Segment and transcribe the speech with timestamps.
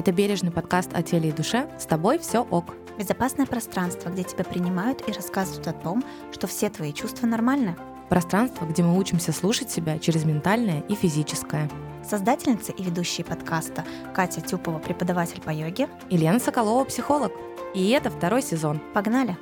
[0.00, 1.68] Это бережный подкаст о теле и душе.
[1.78, 2.74] С тобой все ок.
[2.98, 7.76] Безопасное пространство, где тебя принимают и рассказывают о том, что все твои чувства нормальны.
[8.08, 11.68] Пространство, где мы учимся слушать себя через ментальное и физическое.
[12.02, 15.86] Создательница и ведущая подкаста Катя Тюпова, преподаватель по йоге.
[16.08, 17.32] И Лена Соколова, психолог.
[17.74, 18.80] И это второй сезон.
[18.94, 19.36] Погнали!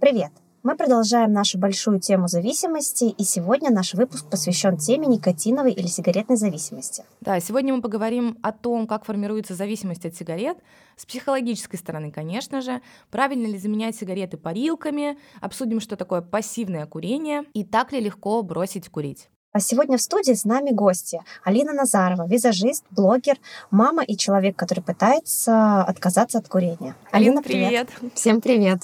[0.00, 0.32] Привет!
[0.64, 6.36] Мы продолжаем нашу большую тему зависимости, и сегодня наш выпуск посвящен теме никотиновой или сигаретной
[6.36, 7.04] зависимости.
[7.20, 10.58] Да, сегодня мы поговорим о том, как формируется зависимость от сигарет,
[10.96, 12.80] с психологической стороны, конечно же,
[13.10, 18.88] правильно ли заменять сигареты парилками, обсудим, что такое пассивное курение и так ли легко бросить
[18.88, 19.28] курить.
[19.52, 21.20] А сегодня в студии с нами гости.
[21.44, 23.36] Алина Назарова, визажист, блогер,
[23.70, 26.96] мама и человек, который пытается отказаться от курения.
[27.12, 27.88] Алина, привет.
[27.96, 28.14] привет.
[28.14, 28.80] Всем привет.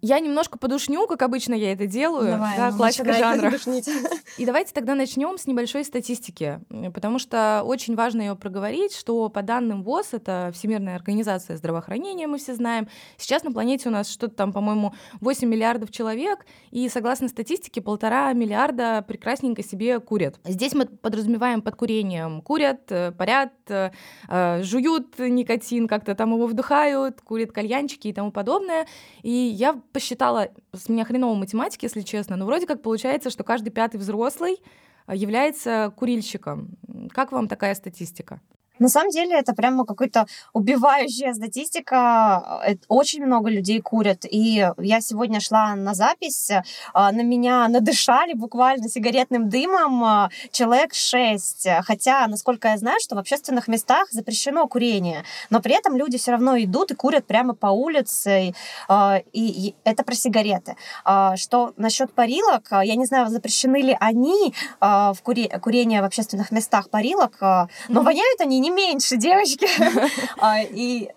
[0.00, 2.32] Я немножко подушню, как обычно я это делаю.
[2.32, 3.52] Давай, да, ну, классика жанра.
[4.38, 6.60] И давайте тогда начнем с небольшой статистики,
[6.94, 12.38] потому что очень важно ее проговорить, что по данным ВОЗ, это Всемирная организация здравоохранения, мы
[12.38, 17.28] все знаем, сейчас на планете у нас что-то там, по-моему, 8 миллиардов человек, и согласно
[17.28, 20.38] статистике, полтора миллиарда прекрасненько себе курят.
[20.44, 23.90] Здесь мы подразумеваем под курением курят, э, парят, э,
[24.28, 28.86] э, жуют никотин, как-то там его вдыхают, курят кальянчики и тому подобное.
[29.22, 33.70] И я посчитала, с меня хреново математики, если честно, но вроде как получается, что каждый
[33.70, 34.62] пятый взрослый
[35.06, 36.78] а, является курильщиком.
[37.10, 38.40] Как вам такая статистика?
[38.78, 42.60] На самом деле это прямо какая-то убивающая статистика.
[42.66, 44.24] Э, Очень много людей курят.
[44.24, 46.50] И я сегодня шла на запись,
[46.94, 51.66] а, на меня надышали буквально сигаретным дымом а, человек шесть.
[51.82, 55.24] Хотя, насколько я знаю, что в общественных местах запрещено курение.
[55.50, 58.54] Но при этом люди все равно идут и курят прямо по улице.
[59.32, 60.76] И это про сигареты.
[61.04, 66.50] А, Что насчет парилок, я не знаю, запрещены ли они в куре- курение в общественных
[66.50, 69.68] местах парилок, но воняют они не меньше, девочки.
[70.38, 71.08] А, И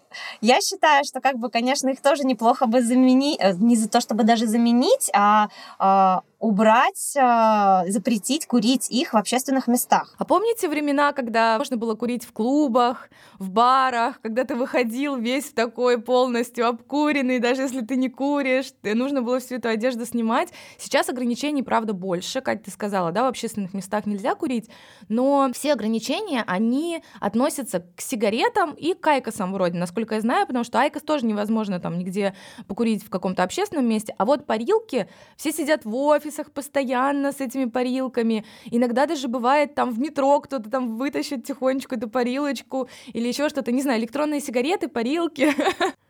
[0.42, 4.24] я считаю, что, как бы, конечно, их тоже неплохо бы заменить, не за то, чтобы
[4.24, 5.50] даже заменить, а
[5.80, 10.16] а, убрать, а, запретить курить их в общественных местах.
[10.18, 15.52] А помните времена, когда можно было курить в клубах, в барах, когда ты выходил весь
[15.52, 20.50] такой полностью обкуренный, даже если ты не куришь, ты- нужно было всю эту одежду снимать.
[20.80, 24.68] Сейчас ограничений, правда, больше, как ты сказала, да, в общественных местах нельзя курить,
[25.10, 30.64] но все ограничения, они относятся к сигаретам и к айкосам вроде, насколько я знаю, потому
[30.64, 32.36] что айкос тоже невозможно там нигде
[32.68, 35.08] покурить в каком-то общественном месте, а вот парилки,
[35.38, 40.70] все сидят в офисах постоянно с этими парилками, иногда даже бывает там в метро кто-то
[40.70, 45.54] там вытащит тихонечко эту парилочку или еще что-то, не знаю, электронные сигареты, парилки.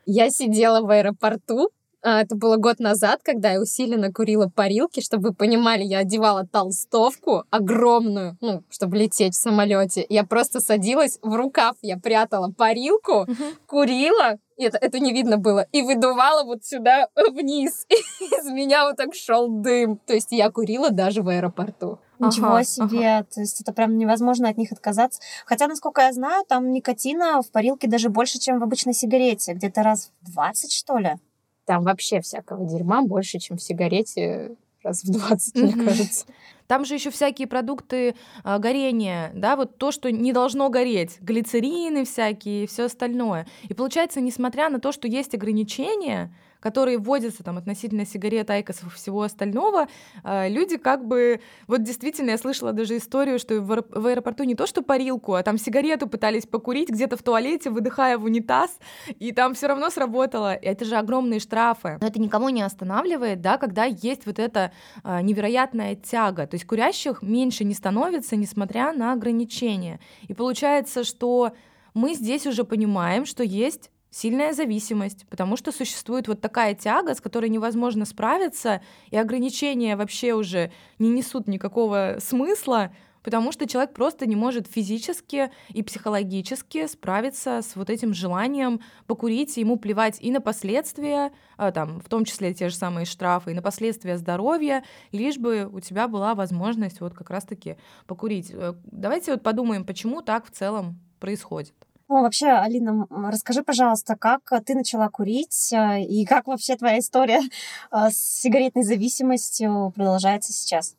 [0.06, 1.70] Я сидела в аэропорту,
[2.02, 7.44] это было год назад, когда я усиленно курила парилки, чтобы вы понимали, я одевала толстовку
[7.50, 10.04] огромную, ну, чтобы лететь в самолете.
[10.08, 13.26] Я просто садилась в рукав, я прятала парилку,
[13.66, 17.86] курила, и это, это не видно было, и выдувала вот сюда вниз.
[17.88, 19.98] И из меня вот так шел дым.
[20.06, 21.98] То есть я курила даже в аэропорту.
[22.18, 25.20] Ничего Ага, себе, то есть это прям невозможно от них отказаться.
[25.44, 29.82] Хотя, насколько я знаю, там никотина в парилке даже больше, чем в обычной сигарете, где-то
[29.82, 31.16] раз в 20, что ли.
[31.64, 36.26] Там вообще всякого дерьма больше, чем в сигарете раз в 20, мне кажется.
[36.66, 38.14] Там же еще всякие продукты
[38.44, 43.46] а, горения, да, вот то, что не должно гореть, глицерины всякие и все остальное.
[43.68, 48.96] И получается, несмотря на то, что есть ограничения, которые вводятся там относительно сигарет, айкосов и
[48.96, 49.88] всего остального,
[50.22, 51.40] а, люди как бы...
[51.66, 55.34] Вот действительно, я слышала даже историю, что в аэро- в аэропорту не то, что парилку,
[55.34, 58.78] а там сигарету пытались покурить где-то в туалете, выдыхая в унитаз,
[59.18, 60.54] и там все равно сработало.
[60.54, 61.98] Это же огромные штрафы.
[62.00, 64.72] Но это никого не останавливает, да, когда есть вот эта
[65.02, 66.46] а, невероятная тяга.
[66.46, 69.98] То есть курящих меньше не становится, несмотря на ограничения.
[70.28, 71.52] И получается, что
[71.94, 77.20] мы здесь уже понимаем, что есть сильная зависимость, потому что существует вот такая тяга, с
[77.20, 82.92] которой невозможно справиться, и ограничения вообще уже не несут никакого смысла,
[83.22, 89.56] потому что человек просто не может физически и психологически справиться с вот этим желанием покурить,
[89.56, 93.52] и ему плевать и на последствия, а, там, в том числе те же самые штрафы,
[93.52, 97.76] и на последствия здоровья, лишь бы у тебя была возможность вот как раз-таки
[98.06, 98.50] покурить.
[98.52, 101.74] Э, Давайте вот подумаем, почему так в целом происходит.
[102.12, 106.98] Ну, вообще, Алина, расскажи, пожалуйста, как э, ты начала курить э, и как вообще твоя
[106.98, 110.94] история э, с сигаретной зависимостью продолжается сейчас?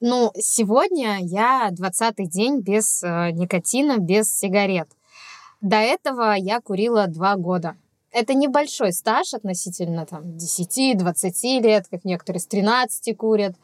[0.00, 4.90] Ну, сегодня я 20-й день без никотина, без сигарет.
[5.62, 7.76] До этого я курила два года.
[8.12, 13.56] Это небольшой стаж относительно там 10-20 лет, как некоторые с 13 курят.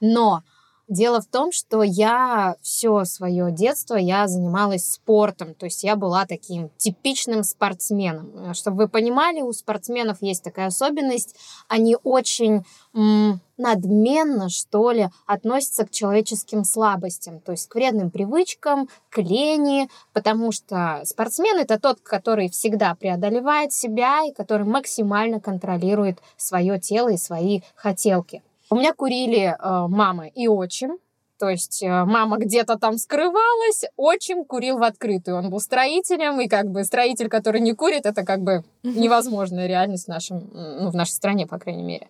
[0.00, 0.42] Но
[0.90, 6.26] Дело в том, что я все свое детство я занималась спортом, то есть я была
[6.26, 8.50] таким типичным спортсменом.
[8.50, 11.36] Э, чтобы вы понимали, у спортсменов есть такая особенность,
[11.68, 19.18] они очень надменно, что ли, относятся к человеческим слабостям, то есть к вредным привычкам, к
[19.18, 26.80] лени, потому что спортсмен это тот, который всегда преодолевает себя и который максимально контролирует свое
[26.80, 28.42] тело и свои хотелки.
[28.70, 30.98] У меня курили э, мама и отчим.
[31.38, 35.38] То есть э, мама где-то там скрывалась, отчим курил в открытую.
[35.38, 40.04] Он был строителем, и как бы строитель, который не курит, это как бы невозможная реальность
[40.04, 42.08] в, нашем, ну, в нашей стране, по крайней мере.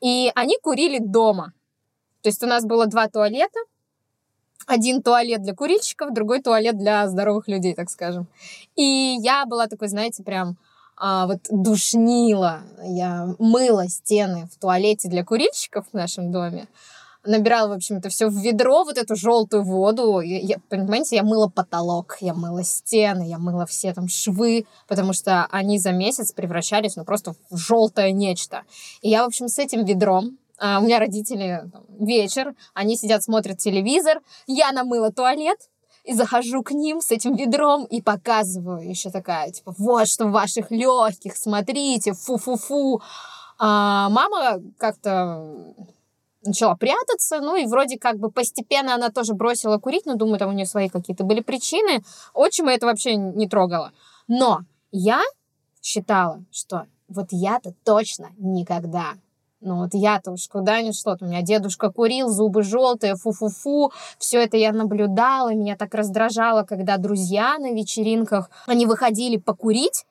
[0.00, 1.52] И они курили дома.
[2.22, 3.58] То есть у нас было два туалета,
[4.66, 8.26] один туалет для курильщиков, другой туалет для здоровых людей, так скажем.
[8.76, 10.56] И я была такой, знаете, прям
[10.96, 12.60] а, вот душнила.
[12.82, 16.68] Я мыла стены в туалете для курильщиков в нашем доме.
[17.24, 20.20] Набирала, в общем, это все в ведро, вот эту желтую воду.
[20.20, 25.46] Я, понимаете, я мыла потолок, я мыла стены, я мыла все там швы, потому что
[25.50, 28.62] они за месяц превращались, ну, просто в желтое нечто.
[29.02, 33.22] И я, в общем, с этим ведром а, у меня родители там, вечер, они сидят,
[33.22, 35.58] смотрят телевизор, я намыла туалет,
[36.06, 40.30] и захожу к ним с этим ведром и показываю еще такая, типа, вот что в
[40.30, 43.02] ваших легких, смотрите, фу-фу-фу.
[43.58, 45.74] А мама как-то
[46.44, 50.50] начала прятаться, ну и вроде как бы постепенно она тоже бросила курить, но думаю, там
[50.50, 52.04] у нее свои какие-то были причины.
[52.34, 53.92] Отчима это вообще не трогало.
[54.28, 54.60] Но
[54.92, 55.22] я
[55.82, 59.14] считала, что вот я-то точно никогда
[59.66, 61.24] ну вот я-то уж куда ни что-то.
[61.24, 63.92] У меня дедушка курил, зубы желтые, фу-фу-фу.
[64.18, 65.52] Все это я наблюдала.
[65.52, 70.06] Меня так раздражало, когда друзья на вечеринках, они выходили покурить,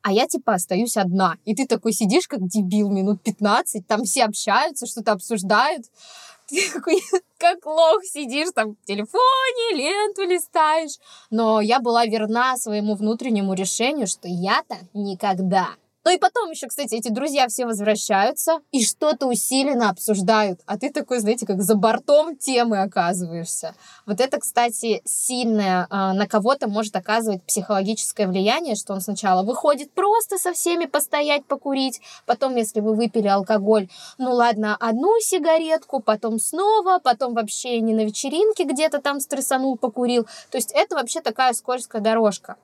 [0.00, 1.36] а я типа остаюсь одна.
[1.44, 5.84] И ты такой сидишь как дебил минут 15, там все общаются, что-то обсуждают.
[6.46, 7.00] Ты такой,
[7.38, 10.98] как лох, сидишь там в телефоне, ленту листаешь.
[11.30, 15.70] Но я была верна своему внутреннему решению, что я-то никогда
[16.04, 20.90] ну и потом еще, кстати, эти друзья все возвращаются и что-то усиленно обсуждают, а ты
[20.90, 23.74] такой, знаете, как за бортом темы оказываешься.
[24.04, 29.92] Вот это, кстати, сильное а, на кого-то может оказывать психологическое влияние, что он сначала выходит
[29.92, 36.38] просто со всеми постоять, покурить, потом, если вы выпили алкоголь, ну ладно, одну сигаретку, потом
[36.38, 40.24] снова, потом вообще не на вечеринке где-то там стрессанул, покурил.
[40.50, 42.56] То есть это вообще такая скользкая дорожка.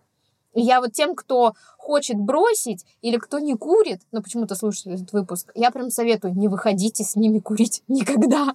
[0.55, 5.13] И я вот тем, кто хочет бросить или кто не курит, но почему-то слушает этот
[5.13, 8.55] выпуск, я прям советую, не выходите с ними курить никогда.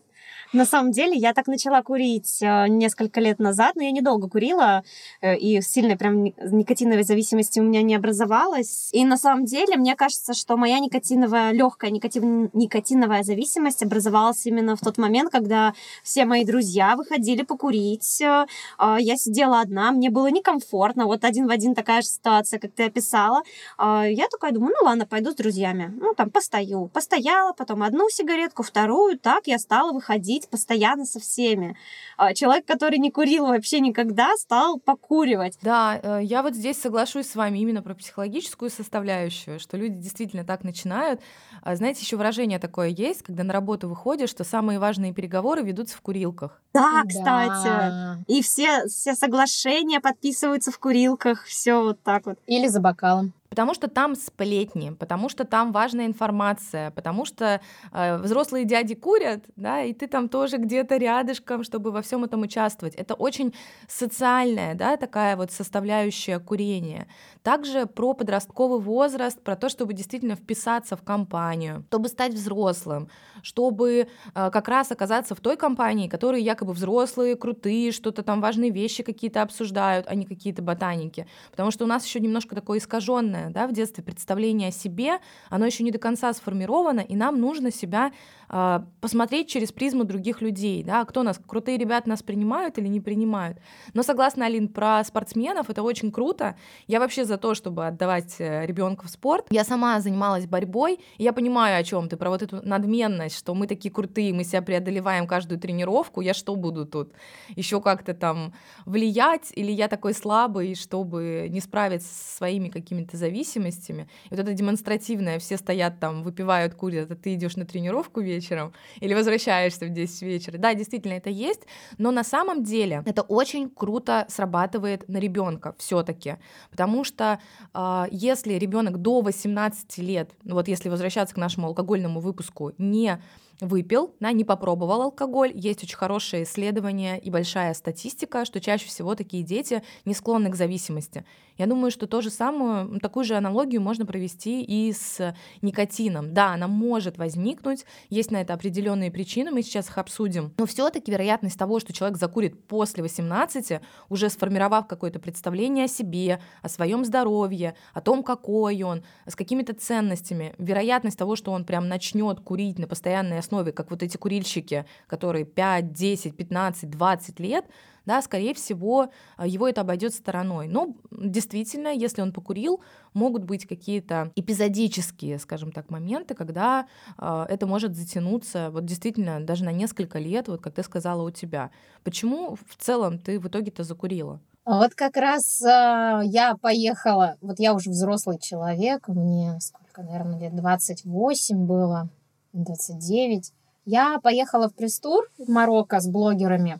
[0.55, 4.85] На самом деле, я так начала курить э, несколько лет назад, но я недолго курила,
[5.19, 8.89] э, и сильной прям никотиновой зависимости у меня не образовалось.
[8.93, 14.77] И на самом деле, мне кажется, что моя никотиновая, легкая никотин, никотиновая зависимость образовалась именно
[14.77, 15.73] в тот момент, когда
[16.03, 18.21] все мои друзья выходили покурить.
[18.21, 18.45] Э,
[18.79, 21.05] я сидела одна, мне было некомфортно.
[21.05, 23.41] Вот один в один такая же ситуация, как ты описала.
[23.77, 25.93] Я такая думаю, ну ладно, пойду с друзьями.
[25.99, 26.87] Ну, там, постою.
[26.93, 29.19] Постояла, потом одну сигаретку, вторую.
[29.19, 31.75] Так я стала выходить курить постоянно со всеми.
[32.17, 35.57] А, человек, который не курил вообще никогда, стал покуривать.
[35.61, 40.43] Да, э, я вот здесь соглашусь с вами именно про психологическую составляющую, что люди действительно
[40.43, 41.21] так начинают.
[41.61, 45.97] А, знаете, еще выражение такое есть, когда на работу выходишь, что самые важные переговоры ведутся
[45.97, 46.61] в курилках.
[46.73, 47.65] Да, кстати.
[47.65, 48.19] Да.
[48.27, 52.37] И все, все соглашения подписываются в курилках, все вот так вот.
[52.47, 53.33] Или за бокалом.
[53.55, 57.61] Потому что там сплетни, потому что там важная информация, потому что
[57.93, 62.41] э, взрослые дяди курят, да, и ты там тоже где-то рядышком, чтобы во всем этом
[62.41, 62.95] участвовать.
[62.95, 63.53] Это очень
[63.87, 67.07] социальная, да, такая вот составляющая курения.
[67.45, 73.07] Также про подростковый возраст, про то, чтобы действительно вписаться в компанию, чтобы стать взрослым,
[73.43, 78.71] чтобы э, как раз оказаться в той компании, которые якобы взрослые, крутые, что-то там важные
[78.71, 81.27] вещи какие-то обсуждают, а не какие-то ботаники.
[81.51, 85.19] Потому что у нас еще немножко такое искаженное да, в детстве представление о себе,
[85.51, 88.11] оно еще не до конца сформировано, и нам нужно себя
[88.49, 93.01] э, посмотреть через призму других людей, да, кто нас, крутые ребята нас принимают или не
[93.01, 93.59] принимают.
[93.93, 96.55] Но согласно, Алин, про спортсменов, это очень круто.
[96.87, 99.47] Я вообще за то, чтобы отдавать э, ребенка в спорт.
[99.49, 103.53] Я сама занималась борьбой, и я понимаю, о чем ты, про вот эту надменность, что
[103.53, 107.13] мы такие крутые, мы себя преодолеваем каждую тренировку, я что буду тут?
[107.55, 108.53] Еще как-то там
[108.85, 114.07] влиять, или я такой слабый, чтобы не справиться со своими какими-то зависимостями.
[114.25, 118.73] И вот это демонстративное, все стоят там, выпивают, курят, а ты идешь на тренировку вечером
[118.99, 120.57] или возвращаешься в 10 вечера.
[120.57, 121.61] Да, действительно, это есть,
[121.97, 126.37] но на самом деле это очень круто срабатывает на ребенка все-таки,
[126.71, 127.39] потому что что
[127.73, 133.21] э, если ребенок до 18 лет, вот если возвращаться к нашему алкогольному выпуску, не
[133.61, 135.51] выпил, да, не попробовал алкоголь.
[135.53, 140.55] Есть очень хорошее исследование и большая статистика, что чаще всего такие дети не склонны к
[140.55, 141.25] зависимости.
[141.57, 146.33] Я думаю, что то же самое, такую же аналогию можно провести и с никотином.
[146.33, 151.11] Да, она может возникнуть, есть на это определенные причины, мы сейчас их обсудим, но все-таки
[151.11, 157.05] вероятность того, что человек закурит после 18, уже сформировав какое-то представление о себе, о своем
[157.05, 162.79] здоровье, о том, какой он, с какими-то ценностями, вероятность того, что он прям начнет курить
[162.79, 167.65] на постоянной основе, как вот эти курильщики, которые 5, 10, 15, 20 лет,
[168.05, 170.67] да, скорее всего, а, его это обойдет стороной.
[170.67, 172.81] Но действительно, если он покурил,
[173.13, 176.87] могут быть какие-то эпизодические, скажем так, моменты, когда
[177.17, 181.31] э, это может затянуться, вот действительно, даже на несколько лет, вот как ты сказала у
[181.31, 181.71] тебя.
[182.03, 184.39] Почему в целом ты в итоге-то закурила?
[184.65, 190.55] Вот как раз э, я поехала, вот я уже взрослый человек, мне сколько, наверное, лет
[190.55, 192.09] 28 было,
[192.55, 193.53] 29.
[193.85, 196.79] Я поехала в Престур в Марокко с блогерами.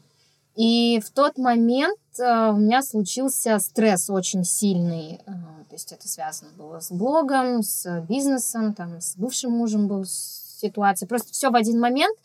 [0.55, 5.19] И в тот момент э, у меня случился стресс очень сильный.
[5.25, 5.31] Э,
[5.69, 11.07] то есть это связано было с блогом, с бизнесом, там, с бывшим мужем был ситуация.
[11.07, 12.17] Просто все в один момент.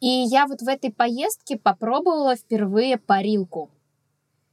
[0.00, 3.68] И я вот в этой поездке попробовала впервые парилку.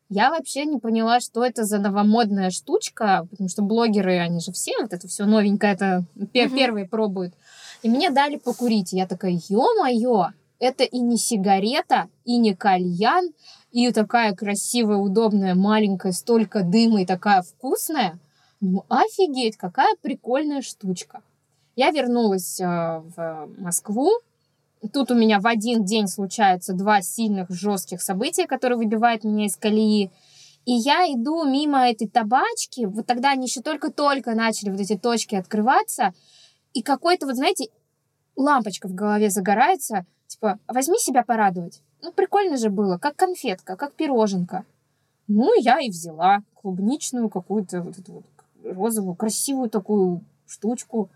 [0.10, 4.72] Я вообще не поняла, что это за новомодная штучка, потому что блогеры, они же все
[4.82, 7.34] вот это все новенькое, это пер- первые пробуют.
[7.88, 8.92] И мне дали покурить.
[8.92, 13.30] Я такая, ё-моё, это и не сигарета, и не кальян,
[13.72, 18.20] и такая красивая, удобная, маленькая, столько дыма и такая вкусная.
[18.60, 21.22] Ну, офигеть, какая прикольная штучка.
[21.78, 24.12] Я вернулась э, в Москву.
[24.92, 29.56] Тут у меня в один день случаются два сильных, жестких события, которые выбивают меня из
[29.56, 30.12] колеи.
[30.66, 35.36] И я иду мимо этой табачки, вот тогда они еще только-только начали вот эти точки
[35.36, 36.14] открываться,
[36.78, 37.70] и какой-то, вот знаете,
[38.38, 41.82] лампочка в голове загорается– Типа, возьми себя порадовать.
[42.02, 44.66] Ну, прикольно же было, как конфетка, как пироженка.
[45.28, 48.26] Ну, я и взяла клубничную какую-то вот эту вот
[48.64, 51.10] розовую, красивую такую штучку.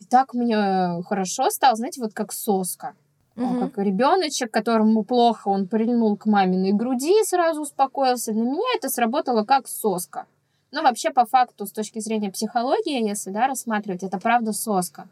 [0.00, 2.94] И так мне хорошо стало, знаете, вот как соска.
[3.36, 3.60] Угу.
[3.60, 8.32] Как ребеночек, которому плохо, он прильнул к маминой груди и сразу успокоился.
[8.32, 10.26] Для меня это сработало как соска.
[10.72, 15.08] Но вообще, по факту, с точки зрения психологии, если да, рассматривать, это правда соска.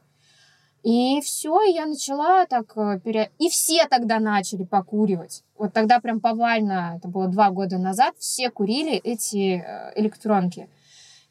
[0.82, 3.30] И все, и я начала так э, пере...
[3.38, 5.42] И все тогда начали покуривать.
[5.56, 10.68] Вот тогда прям повально, это было два года назад, все курили эти э, электронки.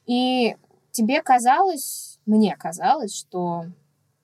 [0.06, 0.58] И
[0.92, 3.66] тебе казалось, мне казалось, что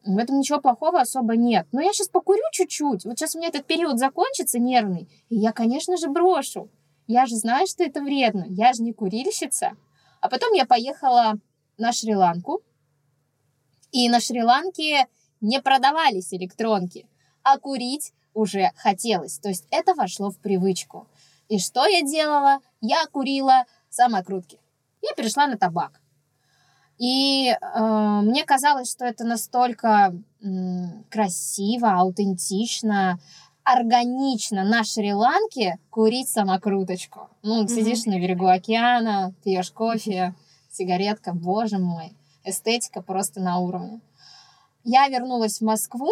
[0.05, 1.67] в этом ничего плохого особо нет.
[1.71, 3.05] Но я сейчас покурю чуть-чуть.
[3.05, 6.69] Вот сейчас у меня этот период закончится нервный, и я, конечно же, брошу.
[7.07, 8.45] Я же знаю, что это вредно.
[8.49, 9.73] Я же не курильщица.
[10.21, 11.35] А потом я поехала
[11.77, 12.61] на Шри-Ланку,
[13.93, 15.07] и на Шри-Ланке
[15.39, 17.05] не продавались электронки,
[17.43, 19.37] а курить уже хотелось.
[19.37, 21.07] То есть это вошло в привычку.
[21.47, 22.59] И что я делала?
[22.81, 24.59] Я курила самокрутки.
[25.01, 26.01] Я перешла на табак.
[26.97, 30.47] И э, мне казалось, что это настолько э,
[31.09, 33.19] красиво, аутентично,
[33.63, 37.29] органично на Шри-Ланке курить самокруточку.
[37.43, 37.67] Ну, mm-hmm.
[37.67, 40.33] сидишь на берегу океана, пьешь кофе,
[40.71, 44.01] сигаретка, боже мой эстетика просто на уровне.
[44.83, 46.09] Я вернулась в Москву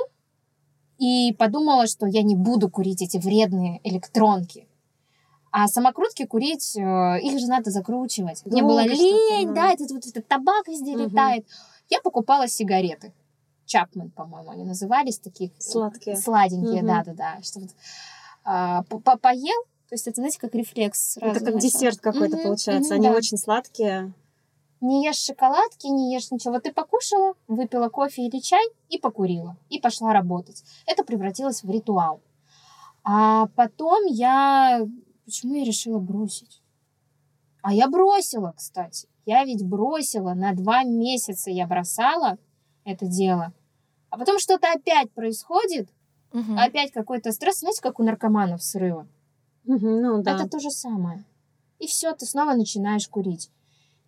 [0.97, 4.67] и подумала, что я не буду курить эти вредные электронки.
[5.51, 8.45] А самокрутки курить, э, их же надо закручивать.
[8.45, 11.03] Мне было лень, да, этот вот этот табак везде угу.
[11.03, 11.45] летает.
[11.89, 13.11] Я покупала сигареты.
[13.65, 15.51] Чапман, по-моему, они назывались такие.
[15.59, 16.15] Сладкие.
[16.15, 17.41] Сладенькие, да-да-да.
[17.41, 17.69] Что вот,
[18.43, 21.17] а, поел, то есть это, знаете, как рефлекс.
[21.17, 22.93] Это как десерт какой-то угу, получается.
[22.93, 23.15] Угу, они да.
[23.15, 24.13] очень сладкие
[24.81, 26.59] не ешь шоколадки, не ешь ничего.
[26.59, 29.55] Ты покушала, выпила кофе или чай и покурила.
[29.69, 30.63] И пошла работать.
[30.85, 32.19] Это превратилось в ритуал.
[33.03, 34.85] А потом я...
[35.25, 36.61] Почему я решила бросить?
[37.61, 39.07] А я бросила, кстати.
[39.25, 40.33] Я ведь бросила.
[40.33, 42.37] На два месяца я бросала
[42.83, 43.53] это дело.
[44.09, 45.89] А потом что-то опять происходит.
[46.33, 46.57] Угу.
[46.57, 47.59] Опять какой-то стресс.
[47.59, 49.07] Знаете, как у наркоманов срыва?
[49.65, 50.35] Угу, ну да.
[50.35, 51.23] Это то же самое.
[51.77, 53.51] И все, ты снова начинаешь курить.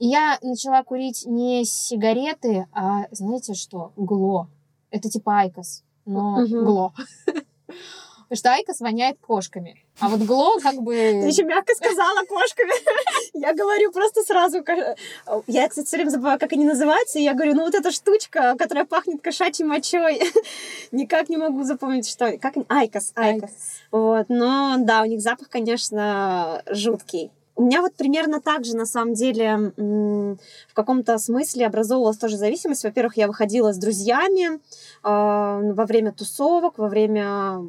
[0.04, 3.94] И я начала курить не сигареты, а знаете что?
[3.96, 4.50] glo.
[4.92, 6.66] Это типа IQOS, но угу.
[6.66, 6.94] glo.
[7.26, 9.82] Потому что IQOS воняет кошками.
[10.02, 10.94] А вот glo как бы...
[10.94, 12.74] Ты еще мягко сказала кошками.
[13.34, 14.58] Я говорю просто сразу...
[15.48, 17.20] Я, кстати, все время забываю, как они называются.
[17.20, 20.20] И я говорю, ну вот эта штучка, которая пахнет кошачьей мочой.
[20.92, 22.38] Никак не могу запомнить, что...
[22.40, 23.52] Как IQOS, IQOS.
[23.92, 24.26] Вот.
[24.28, 27.32] Но да, у них запах, конечно, жуткий.
[27.56, 32.84] У меня вот примерно так же, на самом деле, в каком-то смысле образовывалась тоже зависимость.
[32.84, 34.60] Во-первых, я выходила с друзьями э,
[35.04, 37.60] во время тусовок, во время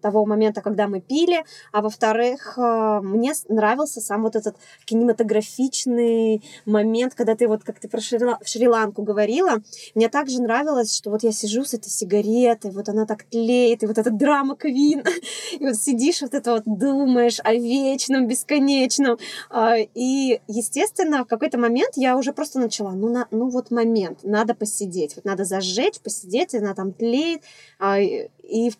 [0.00, 1.44] того момента, когда мы пили.
[1.72, 7.88] А во-вторых, э, мне нравился сам вот этот кинематографичный момент, когда ты вот, как ты
[7.88, 9.62] про Шри-Ланку говорила,
[9.94, 13.86] мне также нравилось, что вот я сижу с этой сигаретой, вот она так тлеет, и
[13.86, 15.04] вот эта драма Квин,
[15.58, 19.18] и вот сидишь, вот это вот думаешь о вечном, бесконечном, женщинам.
[19.50, 24.20] А, и, естественно, в какой-то момент я уже просто начала, ну, на, ну вот момент,
[24.22, 27.42] надо посидеть, вот надо зажечь, посидеть, она там тлеет.
[27.78, 28.72] А, и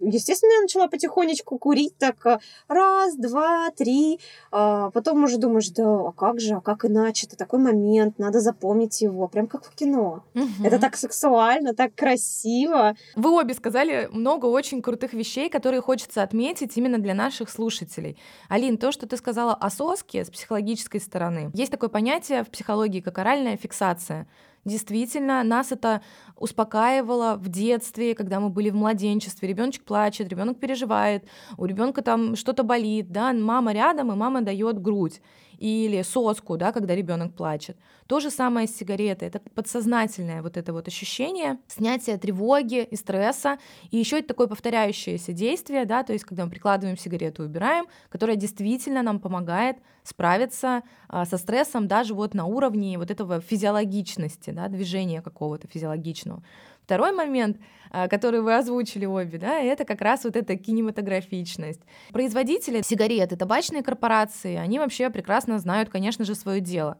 [0.00, 2.38] Естественно, я начала потихонечку курить так э,
[2.68, 4.20] раз, два, три.
[4.50, 7.26] А потом уже думаешь, да, а как же, а как иначе?
[7.26, 10.24] Это такой момент, надо запомнить его, прям как в кино.
[10.34, 10.64] Угу.
[10.64, 12.94] Это так сексуально, так красиво.
[13.14, 18.18] Вы обе сказали много очень крутых вещей, которые хочется отметить именно для наших слушателей.
[18.48, 21.50] Алин, то, что ты сказала о соске с психологической стороны.
[21.54, 24.26] Есть такое понятие в психологии, как оральная фиксация.
[24.66, 26.02] Действительно, нас это
[26.36, 29.48] успокаивало в детстве, когда мы были в младенчестве.
[29.48, 31.24] Ребеночек плачет, ребенок переживает,
[31.56, 35.20] у ребенка там что-то болит, да, мама рядом, и мама дает грудь
[35.58, 37.76] или соску, да, когда ребенок плачет.
[38.06, 39.28] То же самое с сигаретой.
[39.28, 43.58] Это подсознательное вот это вот ощущение, снятие тревоги и стресса.
[43.90, 47.86] И еще это такое повторяющееся действие, да, то есть когда мы прикладываем сигарету и убираем,
[48.10, 54.50] которое действительно нам помогает справиться а, со стрессом даже вот на уровне вот этого физиологичности,
[54.56, 56.42] да, движения какого-то физиологичного.
[56.82, 57.58] Второй момент,
[57.90, 61.80] а, который вы озвучили обе, да, это как раз вот эта кинематографичность.
[62.12, 66.98] Производители сигарет и табачные корпорации, они вообще прекрасно знают, конечно же, свое дело.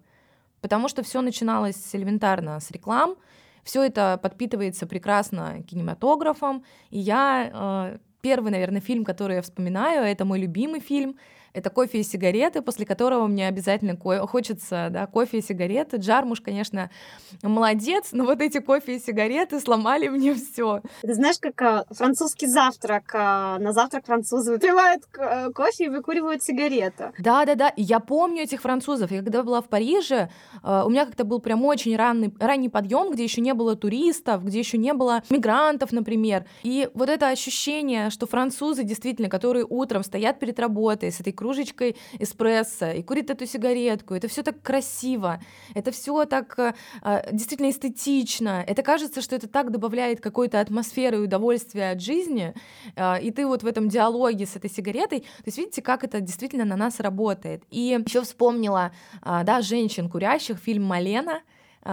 [0.61, 3.17] Потому что все начиналось элементарно с реклам,
[3.63, 6.65] все это подпитывается прекрасно кинематографом.
[6.91, 11.17] И я а, первый, наверное, фильм, который я вспоминаю, это мой любимый фильм
[11.57, 15.97] это кофе и сигареты, после которого мне обязательно ко- хочется, да, кофе и сигареты.
[15.97, 16.91] Джармуш, конечно,
[17.43, 20.83] молодец, но вот эти кофе и сигареты сломали мне все.
[21.01, 23.11] Ты знаешь, как а, французский завтрак.
[23.15, 27.13] А, на завтрак французы выпивают э, кофе и выкуривают сигарету.
[27.19, 29.11] Да-да-да, я помню этих французов.
[29.11, 30.29] Я когда была в Париже,
[30.63, 34.45] а, у меня как-то был прям очень ранний, ранний подъем, где еще не было туристов,
[34.45, 36.45] где еще не было мигрантов, например.
[36.63, 41.97] И вот это ощущение, что французы действительно, которые утром стоят перед работой с этой кружечкой
[42.19, 44.15] эспрессо и курит эту сигаретку.
[44.15, 45.41] Это все так красиво,
[45.75, 48.65] это все так э, а, действительно эстетично.
[48.67, 52.53] Это кажется, что это так добавляет какой-то атмосферы и удовольствия от жизни.
[52.97, 56.21] Э, и ты вот в этом диалоге с этой сигаретой, то есть видите, как это
[56.21, 57.63] действительно на нас работает.
[57.71, 58.91] И еще вспомнила,
[59.23, 61.43] э, да, женщин курящих, фильм «Малена»,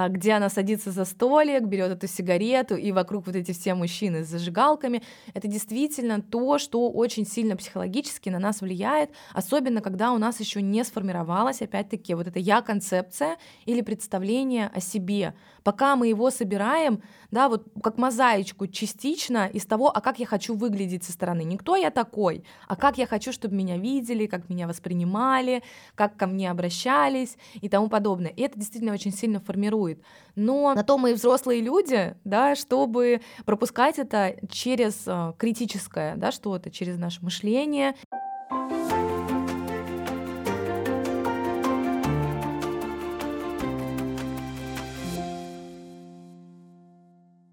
[0.09, 4.27] где она садится за столик, берет эту сигарету, и вокруг вот эти все мужчины с
[4.27, 5.03] зажигалками.
[5.33, 10.61] Это действительно то, что очень сильно психологически на нас влияет, особенно когда у нас еще
[10.61, 15.33] не сформировалась, опять-таки, вот эта я-концепция или представление о себе.
[15.63, 20.55] Пока мы его собираем, да, вот как мозаичку частично из того, а как я хочу
[20.55, 21.43] выглядеть со стороны.
[21.43, 25.63] Не кто я такой, а как я хочу, чтобы меня видели, как меня воспринимали,
[25.95, 28.31] как ко мне обращались и тому подобное.
[28.31, 30.01] И это действительно очень сильно формирует.
[30.35, 36.31] Но на то мы и взрослые люди, да, чтобы пропускать это через э, критическое, да,
[36.31, 37.95] что-то, через наше мышление.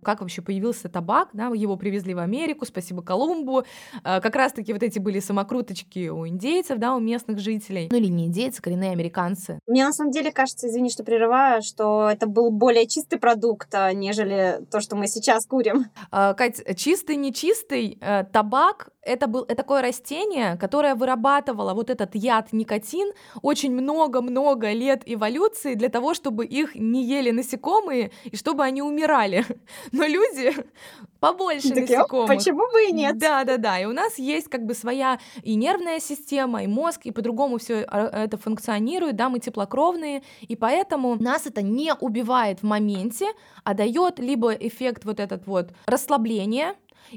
[0.03, 3.65] Как вообще появился табак, да, его привезли в Америку, спасибо Колумбу,
[4.03, 8.09] а, как раз-таки вот эти были самокруточки у индейцев, да, у местных жителей, ну или
[8.09, 9.59] не индейцы, коренные американцы.
[9.67, 13.93] Мне на самом деле кажется, извини, что прерываю, что это был более чистый продукт, а,
[13.93, 15.87] нежели то, что мы сейчас курим.
[16.11, 22.15] А, Кать, чистый, нечистый, э, табак это был это такое растение, которое вырабатывало вот этот
[22.15, 28.65] яд никотин очень много-много лет эволюции для того, чтобы их не ели насекомые и чтобы
[28.65, 29.45] они умирали.
[29.93, 30.53] Но люди
[31.21, 32.29] побольше так насекомых.
[32.29, 33.19] Почему бы и нет?
[33.19, 33.81] Да, да, да.
[33.81, 37.85] И у нас есть как бы своя и нервная система, и мозг, и по-другому все
[37.89, 43.27] а, это функционирует, да, мы теплокровные, и поэтому нас это не убивает в моменте,
[43.65, 46.75] а дает либо эффект вот этот вот расслабления,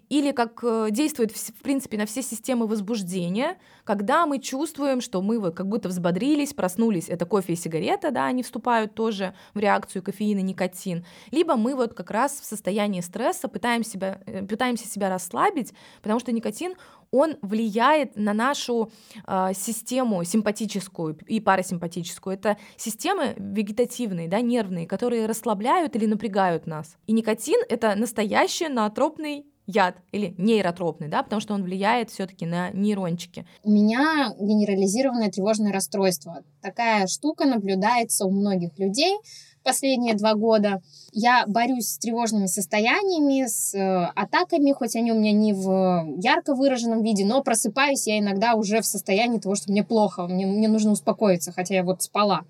[0.09, 5.39] или как э, действует, в принципе, на все системы возбуждения, когда мы чувствуем, что мы
[5.39, 10.03] вот как будто взбодрились, проснулись, это кофе и сигарета, да, они вступают тоже в реакцию
[10.03, 14.87] кофеин и никотин, либо мы вот как раз в состоянии стресса пытаемся себя, э, пытаемся
[14.87, 16.75] себя расслабить, потому что никотин,
[17.13, 18.91] он влияет на нашу
[19.27, 22.35] э, систему симпатическую и парасимпатическую.
[22.35, 26.97] Это системы вегетативные, да, нервные, которые расслабляют или напрягают нас.
[27.05, 32.71] И никотин— это настоящий наотропный яд или нейротропный, да, потому что он влияет все-таки на
[32.71, 33.45] нейрончики.
[33.63, 36.43] У меня генерализированное тревожное расстройство.
[36.61, 39.17] Такая штука наблюдается у многих людей
[39.63, 40.81] последние два года.
[41.11, 46.53] Я борюсь с тревожными состояниями, с э, атаками, хоть они у меня не в ярко
[46.53, 50.67] выраженном виде, но просыпаюсь я иногда уже в состоянии того, что мне плохо, мне, мне
[50.67, 52.41] нужно успокоиться, хотя я вот спала.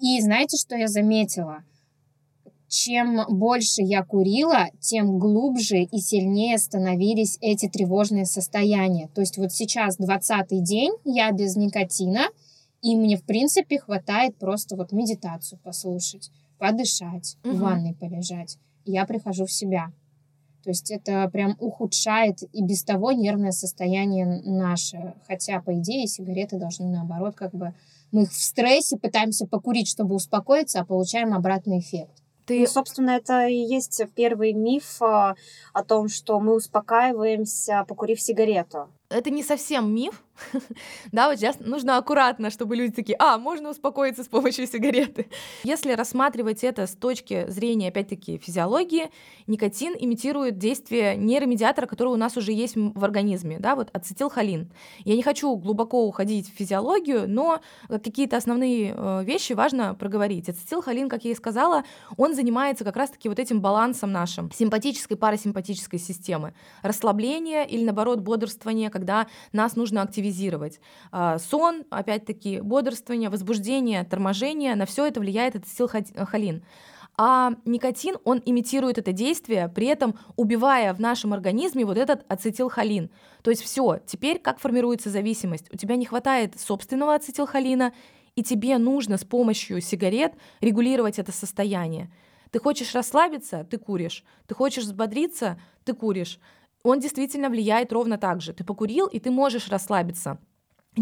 [0.00, 1.62] И знаете, что я заметила?
[2.74, 9.08] Чем больше я курила, тем глубже и сильнее становились эти тревожные состояния.
[9.14, 12.26] То есть вот сейчас 20 день, я без никотина,
[12.82, 17.54] и мне, в принципе, хватает просто вот медитацию послушать, подышать, угу.
[17.54, 18.58] в ванной полежать.
[18.84, 19.92] И я прихожу в себя.
[20.64, 25.14] То есть это прям ухудшает и без того нервное состояние наше.
[25.28, 27.72] Хотя, по идее, сигареты должны наоборот как бы...
[28.10, 32.23] Мы в стрессе пытаемся покурить, чтобы успокоиться, а получаем обратный эффект.
[32.46, 32.60] Ты...
[32.60, 35.34] Ну, собственно, это и есть первый миф а,
[35.72, 40.22] о том, что мы успокаиваемся, покурив сигарету это не совсем миф,
[41.12, 45.26] да, вот сейчас нужно аккуратно, чтобы люди такие, а, можно успокоиться с помощью сигареты.
[45.62, 49.10] Если рассматривать это с точки зрения, опять-таки, физиологии,
[49.46, 54.72] никотин имитирует действие нейромедиатора, который у нас уже есть в организме, да, вот ацетилхолин.
[55.04, 60.48] Я не хочу глубоко уходить в физиологию, но какие-то основные э, вещи важно проговорить.
[60.48, 61.84] Ацетилхолин, как я и сказала,
[62.16, 66.54] он занимается как раз-таки вот этим балансом нашим симпатической, парасимпатической системы.
[66.82, 69.03] Расслабление или, наоборот, бодрствование, когда
[69.52, 70.80] нас нужно активизировать.
[71.12, 76.64] А, сон, опять-таки, бодрствование, возбуждение, торможение, на все это влияет ацетилхолин.
[77.16, 83.08] А никотин, он имитирует это действие, при этом убивая в нашем организме вот этот ацетилхолин.
[83.42, 85.72] То есть все, теперь как формируется зависимость?
[85.72, 87.92] У тебя не хватает собственного ацетилхолина,
[88.34, 92.10] и тебе нужно с помощью сигарет регулировать это состояние.
[92.50, 94.24] Ты хочешь расслабиться, ты куришь.
[94.48, 96.40] Ты хочешь взбодриться, ты куришь
[96.84, 98.52] он действительно влияет ровно так же.
[98.52, 100.38] Ты покурил, и ты можешь расслабиться.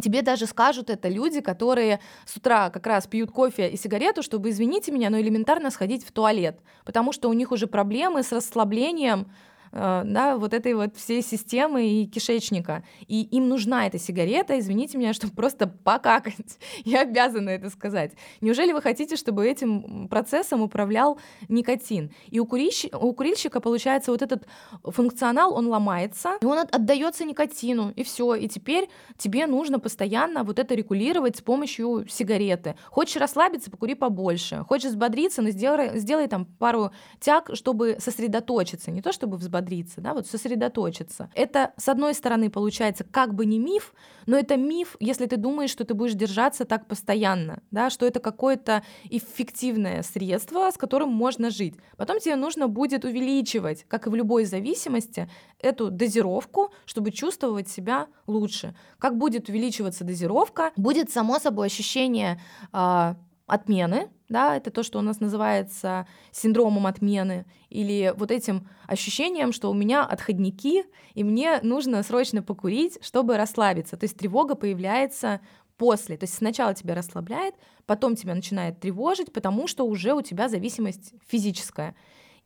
[0.01, 4.49] Тебе даже скажут это люди, которые с утра как раз пьют кофе и сигарету, чтобы,
[4.49, 9.31] извините меня, но элементарно сходить в туалет, потому что у них уже проблемы с расслаблением,
[9.73, 12.85] да, вот этой вот всей системы и кишечника.
[13.09, 16.59] И им нужна эта сигарета, извините меня, чтобы просто покакать.
[16.85, 18.13] Я обязана это сказать.
[18.41, 22.11] Неужели вы хотите, чтобы этим процессом управлял никотин?
[22.31, 22.87] И у, курильщ...
[22.93, 24.47] у курильщика, получается, вот этот
[24.85, 28.35] функционал, он ломается, и он отдается никотину, и все.
[28.35, 32.77] И теперь тебе нужно постоянно вот это регулировать с помощью сигареты.
[32.91, 34.65] Хочешь расслабиться, покури побольше.
[34.69, 38.91] Хочешь взбодриться, но сделай, сделай там пару тяг, чтобы сосредоточиться.
[38.91, 41.31] Не то, чтобы взбодриться, взбодриться, да, вот сосредоточиться.
[41.35, 43.95] Это, с одной стороны, получается как бы не миф,
[44.27, 48.21] но это миф, если ты думаешь, что ты будешь держаться так постоянно, да, что это
[48.21, 51.75] какое-то эффективное средство, с которым можно жить.
[51.97, 55.29] Потом тебе нужно будет увеличивать, как и в любой зависимости,
[55.61, 58.75] эту дозировку, чтобы чувствовать себя лучше.
[58.99, 62.41] Как будет увеличиваться дозировка, будет само собой ощущение
[62.73, 63.15] э,
[63.53, 69.71] отмены, да, это то, что у нас называется синдромом отмены, или вот этим ощущением, что
[69.71, 73.99] у меня отходники, и мне нужно срочно покурить, чтобы расслабиться.
[73.99, 75.41] То есть тревога появляется
[75.77, 76.17] после.
[76.17, 81.13] То есть сначала тебя расслабляет, потом тебя начинает тревожить, потому что уже у тебя зависимость
[81.29, 81.95] физическая.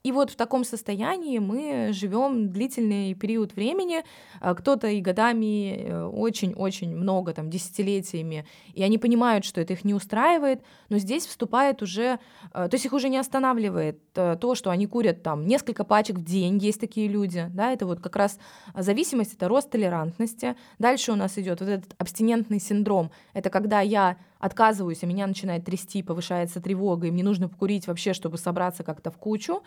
[0.06, 4.04] И вот в таком состоянии мы живем длительный период времени,
[4.40, 9.84] а, кто-то и годами, э, очень-очень много, там, десятилетиями, и они понимают, что это их
[9.84, 12.18] не устраивает, но здесь вступает уже, э,
[12.52, 16.24] то есть их уже не останавливает э, то, что они курят там несколько пачек в
[16.24, 18.38] день, есть такие люди, да, это вот как раз
[18.76, 20.54] зависимость, это рост толерантности.
[20.78, 25.64] Дальше у нас идет вот этот абстинентный синдром, это когда я отказываюсь, а меня начинает
[25.64, 29.62] трясти, повышается тревога, и мне нужно покурить вообще, чтобы собраться как-то в кучу,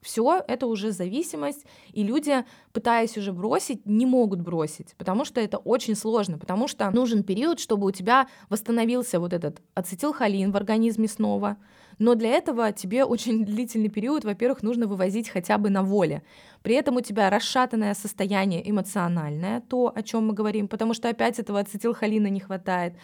[0.00, 5.58] все, это уже зависимость, и люди, пытаясь уже бросить, не могут бросить, потому что это
[5.58, 11.08] очень сложно, потому что нужен период, чтобы у тебя восстановился вот этот ацетилхолин в организме
[11.08, 11.56] снова,
[11.98, 16.22] но для этого тебе очень длительный период, во-первых, нужно вывозить хотя бы на воле.
[16.62, 21.38] При этом у тебя расшатанное состояние эмоциональное, то, о чем мы говорим, потому что опять
[21.38, 22.94] этого ацетилхолина не хватает.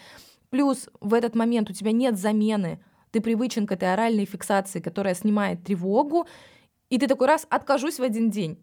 [0.50, 2.78] Плюс в этот момент у тебя нет замены,
[3.10, 6.26] ты привычен к этой оральной фиксации, которая снимает тревогу,
[6.94, 8.56] и ты такой раз откажусь в один день.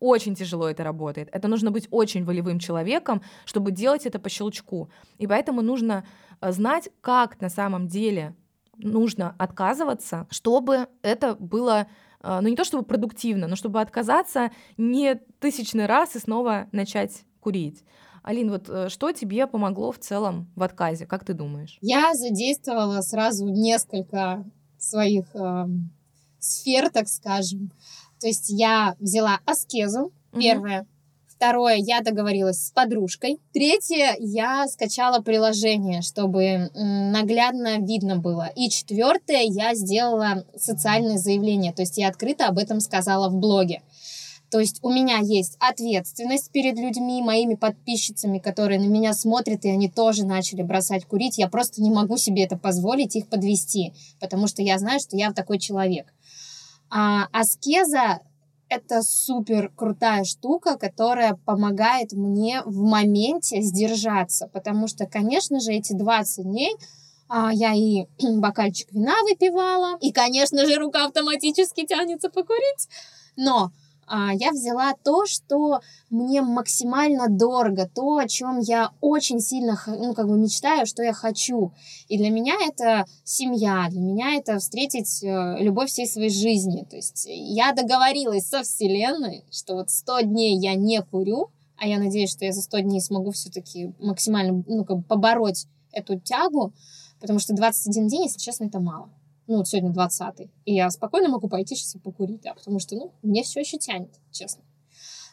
[0.00, 1.28] Очень тяжело это работает.
[1.30, 4.90] Это нужно быть очень волевым человеком, чтобы делать это по щелчку.
[5.18, 6.04] И поэтому нужно
[6.40, 8.34] э, знать, как на самом деле
[8.78, 11.86] нужно отказываться, чтобы это было
[12.20, 17.22] э, ну не то чтобы продуктивно, но чтобы отказаться не тысячный раз и снова начать
[17.38, 17.84] курить.
[18.24, 21.78] Алин, вот э, что тебе помогло в целом в отказе, как ты думаешь?
[21.80, 24.44] Я задействовала сразу несколько
[24.78, 25.66] своих э,
[26.42, 27.72] сфер, так скажем.
[28.20, 30.86] То есть я взяла аскезу, первое.
[31.26, 33.40] Второе, я договорилась с подружкой.
[33.52, 38.48] Третье, я скачала приложение, чтобы наглядно видно было.
[38.54, 41.72] И четвертое, я сделала социальное заявление.
[41.72, 43.82] То есть я открыто об этом сказала в блоге.
[44.52, 49.70] То есть у меня есть ответственность перед людьми, моими подписчицами, которые на меня смотрят, и
[49.70, 51.38] они тоже начали бросать курить.
[51.38, 55.32] Я просто не могу себе это позволить, их подвести, потому что я знаю, что я
[55.32, 56.12] такой человек.
[56.94, 58.20] А аскеза
[58.68, 65.94] это супер крутая штука, которая помогает мне в моменте сдержаться, потому что, конечно же, эти
[65.94, 66.76] 20 дней
[67.28, 68.06] а, я и
[68.38, 72.88] бокальчик вина выпивала, и, конечно же, рука автоматически тянется покурить,
[73.36, 73.72] но
[74.08, 80.28] я взяла то, что мне максимально дорого, то, о чем я очень сильно ну, как
[80.28, 81.72] бы мечтаю, что я хочу.
[82.08, 86.86] И для меня это семья, для меня это встретить э, любовь всей своей жизни.
[86.88, 91.98] То есть я договорилась со Вселенной, что вот 100 дней я не курю, а я
[91.98, 96.72] надеюсь, что я за 100 дней смогу все-таки максимально ну, как бы побороть эту тягу,
[97.20, 99.10] потому что 21 день, если честно, это мало
[99.46, 102.94] ну, вот сегодня 20 и я спокойно могу пойти сейчас и покурить, да, потому что,
[102.96, 104.62] ну, мне все еще тянет, честно.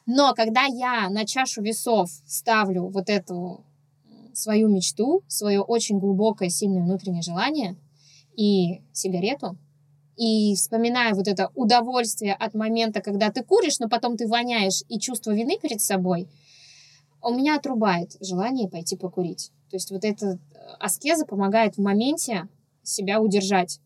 [0.06, 3.64] Но когда я на чашу весов ставлю вот эту
[4.34, 7.76] свою мечту, свое очень глубокое, сильное внутреннее желание
[8.36, 9.58] и сигарету,
[10.16, 15.00] и вспоминаю вот это удовольствие от момента, когда ты куришь, но потом ты воняешь, и
[15.00, 16.28] чувство вины перед собой,
[17.22, 19.52] у меня отрубает желание пойти покурить.
[19.70, 20.38] То есть вот эта э,
[20.80, 22.48] аскеза помогает в моменте
[22.84, 23.80] себя удержать.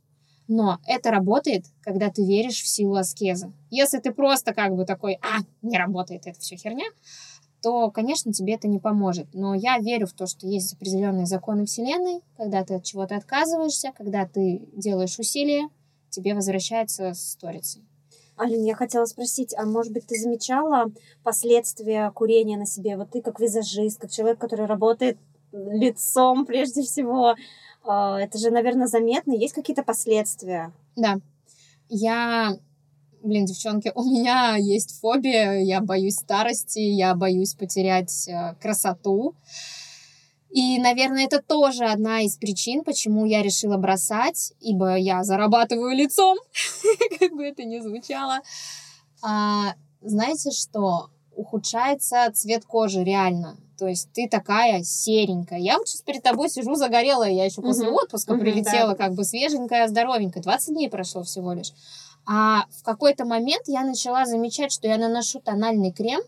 [0.47, 3.51] Но это работает, когда ты веришь в силу аскезы.
[3.69, 6.85] Если ты просто как бы такой, а, не работает, это все херня,
[7.61, 9.27] то, конечно, тебе это не поможет.
[9.33, 13.93] Но я верю в то, что есть определенные законы Вселенной, когда ты от чего-то отказываешься,
[13.97, 15.69] когда ты делаешь усилия,
[16.09, 17.83] тебе возвращается сторицей.
[18.35, 20.91] Алин, я хотела спросить, а может быть ты замечала
[21.23, 22.97] последствия курения на себе?
[22.97, 25.17] Вот ты как визажист, как человек, который работает
[25.53, 27.35] лицом прежде всего,
[27.85, 29.33] это же, наверное, заметно.
[29.33, 30.71] Есть какие-то последствия?
[30.95, 31.19] Да.
[31.89, 32.57] Я
[33.23, 39.35] блин, девчонки, у меня есть фобия, я боюсь старости, я боюсь потерять э, красоту.
[40.49, 46.37] И, наверное, это тоже одна из причин, почему я решила бросать, ибо я зарабатываю лицом,
[47.19, 48.41] как бы это ни звучало.
[49.23, 51.09] А, знаете что?
[51.35, 53.57] Ухудшается цвет кожи, реально.
[53.77, 55.59] То есть ты такая серенькая.
[55.59, 57.97] Я вот сейчас перед тобой сижу загорелая, я еще после угу.
[57.97, 58.95] отпуска угу, прилетела, да.
[58.95, 60.43] как бы свеженькая, здоровенькая.
[60.43, 61.73] 20 дней прошло всего лишь.
[62.25, 66.21] А в какой-то момент я начала замечать, что я наношу тональный крем,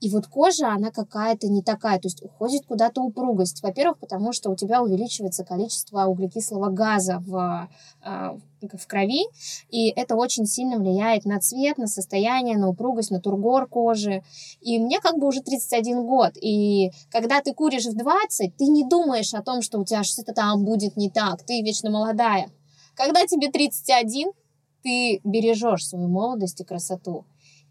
[0.00, 3.62] и вот кожа, она какая-то не такая, то есть уходит куда-то упругость.
[3.62, 7.68] Во-первых, потому что у тебя увеличивается количество углекислого газа в,
[8.02, 9.24] а, в крови,
[9.70, 14.22] и это очень сильно влияет на цвет, на состояние, на упругость, на тургор кожи.
[14.60, 18.84] И мне как бы уже 31 год, и когда ты куришь в 20, ты не
[18.86, 22.50] думаешь о том, что у тебя что-то там будет не так, ты вечно молодая.
[22.94, 24.32] Когда тебе 31,
[24.82, 27.24] ты бережешь свою молодость и красоту.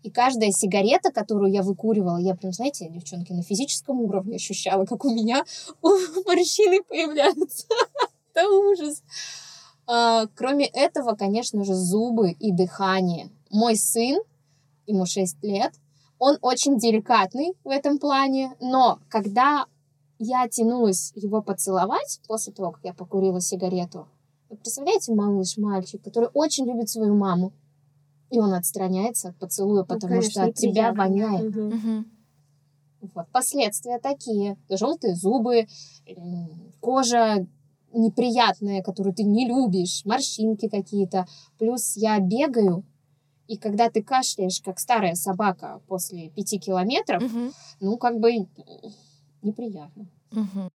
[0.04, 5.06] И каждая сигарета, которую я выкуривала, я прям, знаете, девчонки, на физическом уровне ощущала, как
[5.06, 5.44] у меня
[5.82, 7.66] морщины появляются.
[8.34, 9.02] Это ужас.
[9.88, 13.30] А, кроме этого, конечно же, зубы и дыхание.
[13.50, 14.22] Мой сын,
[14.88, 15.74] ему 6 лет,
[16.20, 19.66] он очень деликатный в этом плане, но когда
[20.20, 24.08] я тянулась его поцеловать после того, как я покурила сигарету,
[24.50, 27.54] вы представляете, малыш, мальчик, который очень любит свою маму,
[28.30, 31.56] и он отстраняется от поцелуя, ну, потому ну, конечно, что от тебя воняет.
[31.56, 32.06] Угу.
[33.14, 33.28] Вот.
[33.32, 34.58] Последствия такие.
[34.70, 35.68] Желтые зубы,
[36.80, 37.46] кожа
[37.94, 41.28] неприятная, которую ты не любишь, морщинки какие-то.
[41.60, 42.84] Плюс я бегаю,
[43.48, 47.52] и когда ты кашляешь, как старая собака после пяти километров, угу.
[47.80, 48.48] ну, как бы
[49.42, 50.08] неприятно.
[50.32, 50.70] Угу.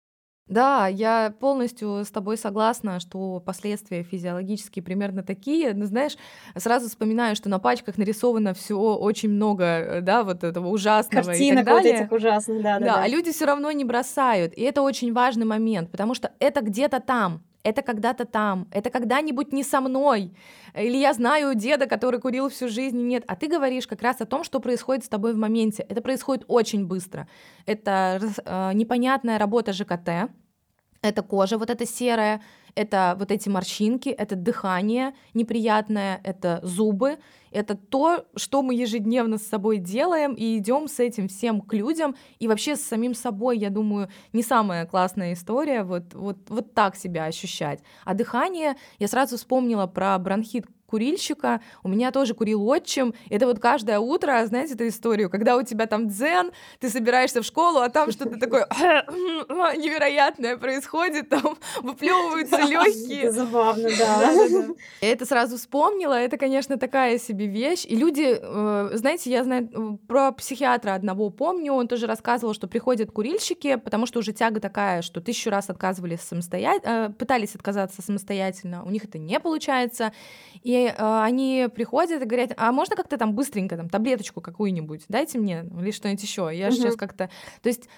[0.46, 5.72] Да, я полностью с тобой согласна, что последствия физиологические примерно такие.
[5.72, 6.16] Но знаешь,
[6.54, 11.62] сразу вспоминаю, что на пачках нарисовано все очень много, э, да, вот этого ужасного Картинок
[11.62, 11.92] и так далее.
[11.94, 12.84] вот этих ужасных, да, да.
[12.84, 16.60] Да, а люди все равно не бросают, и это очень важный момент, потому что это
[16.60, 20.32] где-то там, это когда-то там, это когда-нибудь не со мной,
[20.74, 24.26] или я знаю деда, который курил всю жизнь, нет, а ты говоришь как раз о
[24.26, 25.84] том, что происходит с тобой в моменте.
[25.88, 27.26] Это происходит очень быстро.
[27.66, 30.30] Это э, непонятная работа ЖКТ,
[31.02, 32.40] это кожа вот эта серая,
[32.74, 37.18] это вот эти морщинки, это дыхание неприятное, это зубы,
[37.54, 42.16] это то, что мы ежедневно с собой делаем и идем с этим всем к людям
[42.40, 46.96] и вообще с самим собой, я думаю, не самая классная история вот, вот, вот так
[46.96, 47.80] себя ощущать.
[48.04, 53.14] А дыхание, я сразу вспомнила про бронхит курильщика, у меня тоже курил отчим.
[53.28, 57.44] Это вот каждое утро, знаете эту историю, когда у тебя там дзен, ты собираешься в
[57.44, 58.68] школу, а там что-то такое
[59.76, 63.32] невероятное происходит, там выплевываются легкие.
[63.32, 64.34] Забавно, да.
[65.00, 67.84] Это сразу вспомнила, это, конечно, такая себе вещь.
[67.88, 72.68] И люди, э, знаете, я знаю э, про психиатра одного помню, он тоже рассказывал, что
[72.68, 78.00] приходят курильщики, потому что уже тяга такая, что тысячу раз отказывались самостоятельно, э, пытались отказаться
[78.00, 80.12] самостоятельно, у них это не получается,
[80.62, 85.64] и они приходят и говорят, а можно как-то там быстренько там таблеточку какую-нибудь, дайте мне
[85.80, 86.74] или что-нибудь еще, я угу.
[86.74, 87.30] сейчас как-то,
[87.62, 87.88] то есть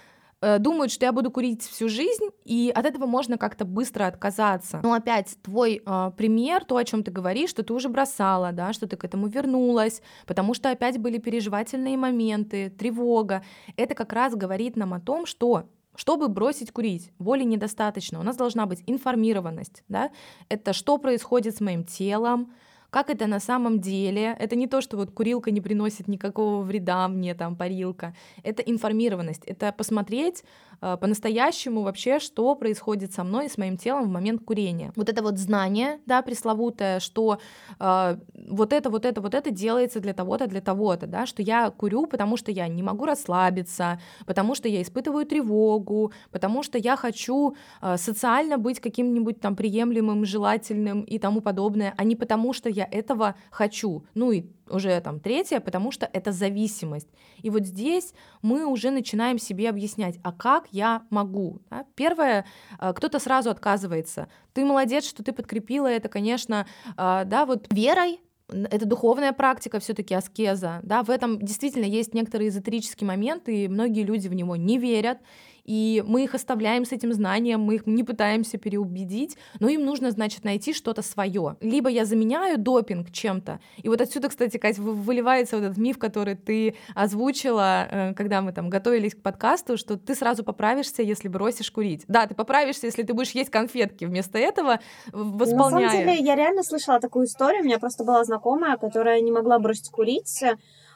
[0.43, 4.81] Э, думают, что я буду курить всю жизнь, и от этого можно как-то быстро отказаться.
[4.83, 8.73] Но опять твой э, пример, то, о чем ты говоришь, что ты уже бросала, да,
[8.73, 13.43] что ты к этому вернулась, потому что опять были переживательные моменты, тревога.
[13.77, 18.21] Это как раз говорит нам о том, что чтобы бросить курить, воли недостаточно.
[18.21, 20.11] У нас должна быть информированность, да?
[20.51, 22.53] Это что происходит с моим телом,
[22.97, 24.35] как это на самом деле.
[24.39, 28.15] Это не то, что вот курилка не приносит никакого вреда мне, там, парилка.
[28.43, 30.45] Это информированность, это посмотреть
[30.81, 34.93] по-настоящему вообще, что происходит со мной и с моим телом в момент курения.
[34.97, 37.39] Вот это вот знание, да, пресловутое, что
[37.79, 38.17] э,
[38.49, 42.07] вот это, вот это, вот это делается для того-то, для того-то, да, что я курю,
[42.07, 47.57] потому что я не могу расслабиться, потому что я испытываю тревогу, потому что я хочу
[47.83, 52.89] э, социально быть каким-нибудь там приемлемым, желательным и тому подобное, а не потому что я
[52.91, 54.05] этого хочу.
[54.15, 57.09] Ну и уже там третье, потому что это зависимость.
[57.43, 61.61] И вот здесь мы уже начинаем себе объяснять, а как я могу?
[61.71, 61.85] Да?
[61.95, 62.47] Первое,
[62.79, 64.29] э, кто-то сразу отказывается.
[64.53, 70.15] Ты молодец, что ты подкрепила это, конечно, э, да, вот верой, это духовная практика, все-таки
[70.15, 74.79] аскеза, да, в этом действительно есть некоторые эзотерические моменты, и многие люди в него не
[74.79, 75.19] верят,
[75.67, 80.11] и мы их оставляем с этим знанием, мы их не пытаемся переубедить, но им нужно,
[80.11, 81.57] значит, найти что-то свое.
[81.61, 86.37] Либо я заменяю допинг чем-то, и вот отсюда, кстати, Кать, выливается вот этот миф, который
[86.37, 91.71] ты озвучила, э, когда мы там готовились к подкасту, что ты сразу поправишься, если бросишь
[91.71, 92.05] курить.
[92.07, 94.81] Да, ты поправишься, если ты будешь есть конфетки вместо этого,
[95.13, 95.83] восполняя.
[95.85, 99.33] На самом деле, я реально слышала такую историю, у меня просто была знакомая, которая не
[99.33, 100.45] могла бросить курить,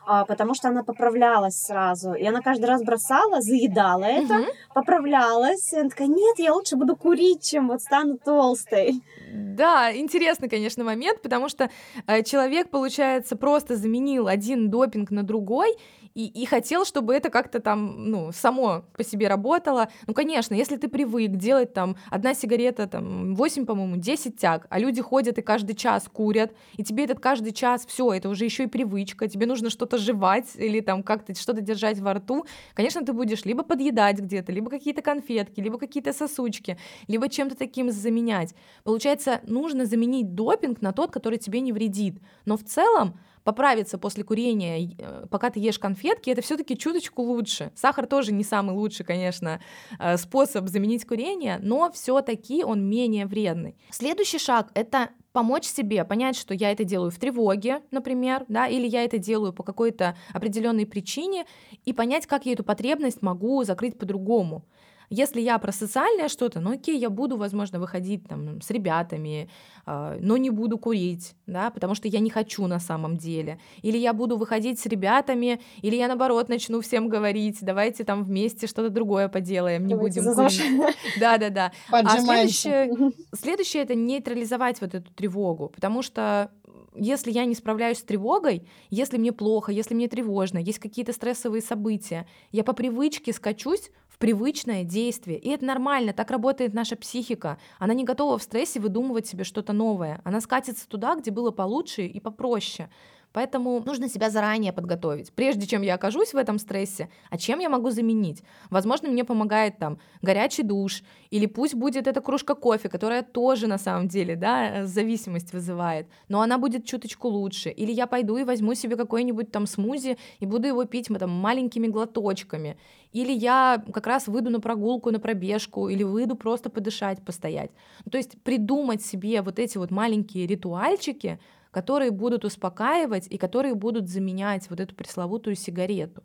[0.07, 2.15] потому что она поправлялась сразу.
[2.15, 4.47] И она каждый раз бросала, заедала это, угу.
[4.75, 5.73] поправлялась.
[5.73, 9.03] И она такая, нет, я лучше буду курить, чем вот стану толстой.
[9.33, 11.71] Да, интересный, конечно, момент, потому что
[12.07, 15.77] э, человек, получается, просто заменил один допинг на другой,
[16.15, 19.89] и, и хотел, чтобы это как-то там, ну, само по себе работало.
[20.07, 24.79] Ну, конечно, если ты привык делать там одна сигарета, там, 8, по-моему, 10 тяг, а
[24.79, 28.65] люди ходят и каждый час курят, и тебе этот каждый час, все, это уже еще
[28.65, 32.45] и привычка, тебе нужно что-то жевать или там как-то что-то держать во рту,
[32.75, 37.91] конечно, ты будешь либо подъедать где-то, либо какие-то конфетки, либо какие-то сосучки, либо чем-то таким
[37.91, 38.55] заменять.
[38.85, 42.21] Получается, нужно заменить допинг на тот, который тебе не вредит.
[42.45, 47.73] Но в целом поправиться после курения, э, пока ты ешь конфетки, это все-таки чуточку лучше.
[47.75, 49.61] Сахар тоже не самый лучший, конечно,
[49.99, 53.77] э, способ заменить курение, но все-таки он менее вредный.
[53.91, 58.87] Следующий шаг это помочь себе понять, что я это делаю в тревоге, например, да, или
[58.87, 61.47] я это делаю по какой-то определенной причине,
[61.85, 64.65] и понять, как я эту потребность могу закрыть по-другому.
[65.13, 69.51] Если я про социальное что-то, ну окей, я буду, возможно, выходить там с ребятами,
[69.85, 73.59] э, но не буду курить, да, потому что я не хочу на самом деле.
[73.83, 78.69] Или я буду выходить с ребятами, или я наоборот начну всем говорить, давайте там вместе
[78.69, 80.97] что-то другое поделаем, не давайте будем курить.
[81.19, 81.73] Да, да, да.
[81.91, 86.53] А следующее, следующее это нейтрализовать вот эту тревогу, потому что
[86.95, 91.63] если я не справляюсь с тревогой, если мне плохо, если мне тревожно, есть какие-то стрессовые
[91.63, 95.39] события, я по привычке скачусь привычное действие.
[95.39, 97.59] И это нормально, так работает наша психика.
[97.79, 100.21] Она не готова в стрессе выдумывать себе что-то новое.
[100.25, 102.91] Она скатится туда, где было получше и попроще.
[103.33, 107.09] Поэтому нужно себя заранее подготовить, прежде чем я окажусь в этом стрессе.
[107.31, 108.43] А чем я могу заменить?
[108.71, 113.79] Возможно, мне помогает там горячий душ, или пусть будет эта кружка кофе, которая тоже на
[113.79, 117.71] самом деле, да, зависимость вызывает, но она будет чуточку лучше.
[117.71, 121.87] Или я пойду и возьму себе какой-нибудь там смузи и буду его пить там маленькими
[121.87, 122.77] глоточками.
[123.13, 127.71] Или я как раз выйду на прогулку, на пробежку, или выйду просто подышать, постоять.
[128.11, 131.39] То есть придумать себе вот эти вот маленькие ритуальчики,
[131.71, 136.23] которые будут успокаивать и которые будут заменять вот эту пресловутую сигарету.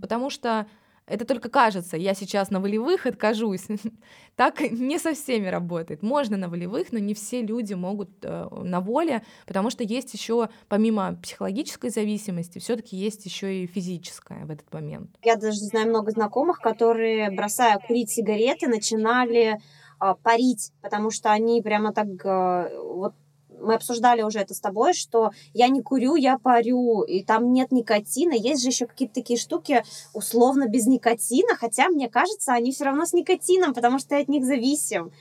[0.00, 0.66] Потому что
[1.06, 3.66] это только кажется, я сейчас на волевых откажусь.
[4.36, 6.02] так не со всеми работает.
[6.02, 10.48] Можно на волевых, но не все люди могут э, на воле, потому что есть еще,
[10.68, 15.10] помимо психологической зависимости, все-таки есть еще и физическая в этот момент.
[15.22, 19.58] Я даже знаю много знакомых, которые, бросая курить сигареты, начинали
[20.00, 23.14] э, парить, потому что они прямо так э, вот
[23.60, 27.72] мы обсуждали уже это с тобой, что я не курю, я парю, и там нет
[27.72, 28.32] никотина.
[28.32, 33.06] Есть же еще какие-то такие штуки условно без никотина, хотя, мне кажется, они все равно
[33.06, 35.12] с никотином, потому что ты от них зависим.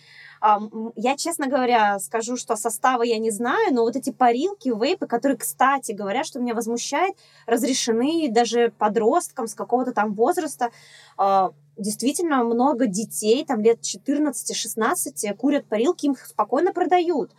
[0.98, 5.38] Я, честно говоря, скажу, что составы я не знаю, но вот эти парилки, вейпы, которые,
[5.38, 7.16] кстати говоря, что меня возмущает,
[7.46, 10.72] разрешены даже подросткам с какого-то там возраста.
[11.18, 17.32] А, действительно много детей, там лет 14-16, курят парилки, им спокойно продают.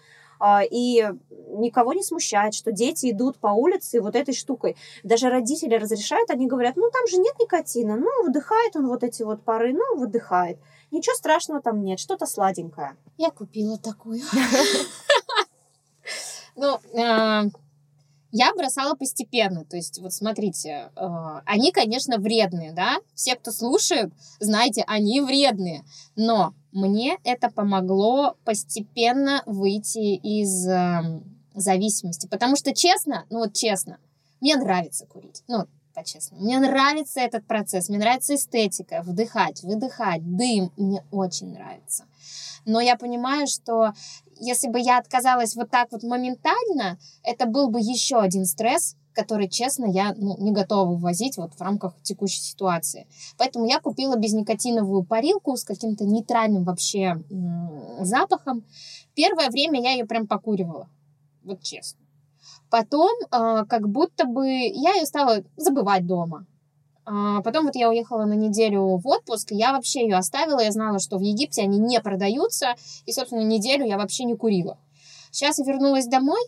[0.46, 1.02] А, и
[1.56, 4.76] никого не смущает, что дети идут по улице вот этой штукой.
[5.02, 9.22] Даже родители разрешают, они говорят, ну там же нет никотина, ну выдыхает он вот эти
[9.22, 10.58] вот пары, ну выдыхает.
[10.90, 12.94] Ничего страшного там нет, что-то сладенькое.
[13.16, 14.20] Я купила такую.
[16.56, 17.46] Ну, а,
[18.36, 19.64] я бросала постепенно.
[19.64, 21.06] То есть, вот смотрите, э,
[21.46, 22.96] они, конечно, вредные, да?
[23.14, 25.84] Все, кто слушает, знаете, они вредные.
[26.16, 31.22] Но мне это помогло постепенно выйти из э,
[31.54, 32.26] зависимости.
[32.26, 33.98] Потому что, честно, ну вот честно,
[34.40, 35.44] мне нравится курить.
[35.46, 36.42] Ну, по-честному.
[36.42, 42.04] Мне нравится этот процесс, мне нравится эстетика, вдыхать, выдыхать, дым, мне очень нравится.
[42.66, 43.92] Но я понимаю, что
[44.38, 49.48] если бы я отказалась вот так вот моментально, это был бы еще один стресс, который,
[49.48, 53.06] честно, я ну, не готова ввозить вот в рамках текущей ситуации.
[53.38, 58.64] Поэтому я купила безникотиновую парилку с каким-то нейтральным вообще м- запахом.
[59.14, 60.88] Первое время я ее прям покуривала,
[61.44, 62.00] вот честно.
[62.70, 66.46] Потом э, как будто бы я ее стала забывать дома.
[67.06, 70.98] А потом вот я уехала на неделю в отпуск, я вообще ее оставила, я знала,
[70.98, 72.74] что в Египте они не продаются,
[73.04, 74.78] и, собственно, неделю я вообще не курила.
[75.30, 76.40] Сейчас я вернулась домой,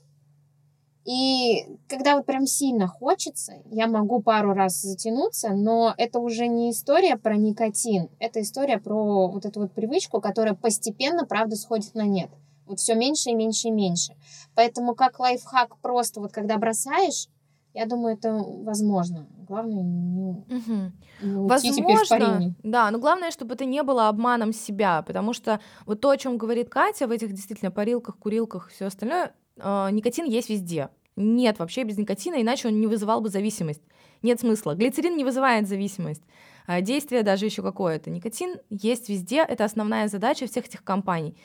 [1.06, 6.72] и когда вот прям сильно хочется, я могу пару раз затянуться, но это уже не
[6.72, 12.06] история про никотин, это история про вот эту вот привычку, которая постепенно, правда, сходит на
[12.06, 12.30] нет.
[12.66, 14.16] Вот все меньше и меньше и меньше.
[14.56, 17.28] Поэтому как лайфхак просто вот когда бросаешь,
[17.76, 19.26] я думаю, это возможно.
[19.46, 20.92] Главное не, угу.
[21.20, 26.08] не Возможно, да, но главное, чтобы это не было обманом себя, потому что вот то,
[26.08, 30.88] о чем говорит Катя в этих действительно парилках, курилках, все остальное, э, никотин есть везде.
[31.16, 33.82] Нет вообще без никотина, иначе он не вызывал бы зависимость.
[34.22, 34.74] Нет смысла.
[34.74, 36.22] Глицерин не вызывает зависимость.
[36.66, 38.10] А действие даже еще какое-то.
[38.10, 41.36] Никотин есть везде, это основная задача всех этих компаний.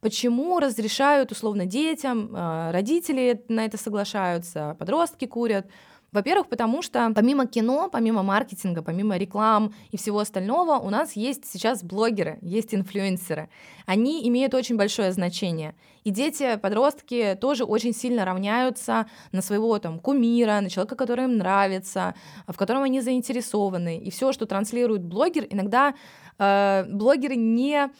[0.00, 5.66] Почему разрешают условно детям, а, родители на это соглашаются, подростки курят?
[6.12, 11.44] Во-первых, потому что помимо кино, помимо маркетинга, помимо реклам и всего остального, у нас есть
[11.44, 13.48] сейчас блогеры, есть инфлюенсеры.
[13.86, 15.76] Они имеют очень большое значение.
[16.02, 21.36] И дети, подростки тоже очень сильно равняются на своего там кумира, на человека, который им
[21.36, 22.14] нравится,
[22.48, 23.98] в котором они заинтересованы.
[23.98, 25.94] И все, что транслирует блогер, иногда
[26.38, 27.90] э, блогеры не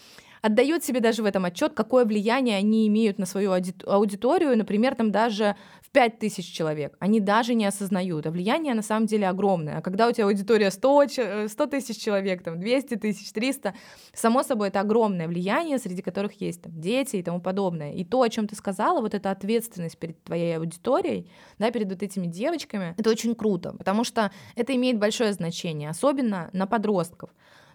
[0.42, 5.10] отдает себе даже в этом отчет, какое влияние они имеют на свою аудиторию, например, там
[5.10, 6.96] даже в 5000 человек.
[6.98, 9.78] Они даже не осознают, а влияние на самом деле огромное.
[9.78, 11.08] А когда у тебя аудитория 100,
[11.48, 13.74] 100 э, тысяч человек, там 200 тысяч, 300,
[14.14, 17.92] само собой это огромное влияние, среди которых есть там, дети и тому подобное.
[17.92, 22.02] И то, о чем ты сказала, вот эта ответственность перед твоей аудиторией, да, перед вот
[22.02, 27.30] этими девочками, это очень круто, потому что это имеет большое значение, особенно на подростков.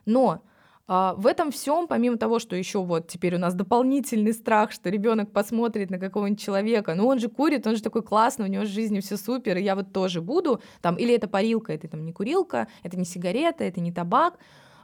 [0.06, 0.42] Но
[0.88, 4.90] а в этом всем, помимо того, что еще вот теперь у нас дополнительный страх, что
[4.90, 8.64] ребенок посмотрит на какого-нибудь человека, ну он же курит, он же такой классный, у него
[8.64, 12.06] в жизни все супер, и я вот тоже буду, там, или это парилка, это там
[12.06, 14.38] не курилка, это не сигарета, это не табак,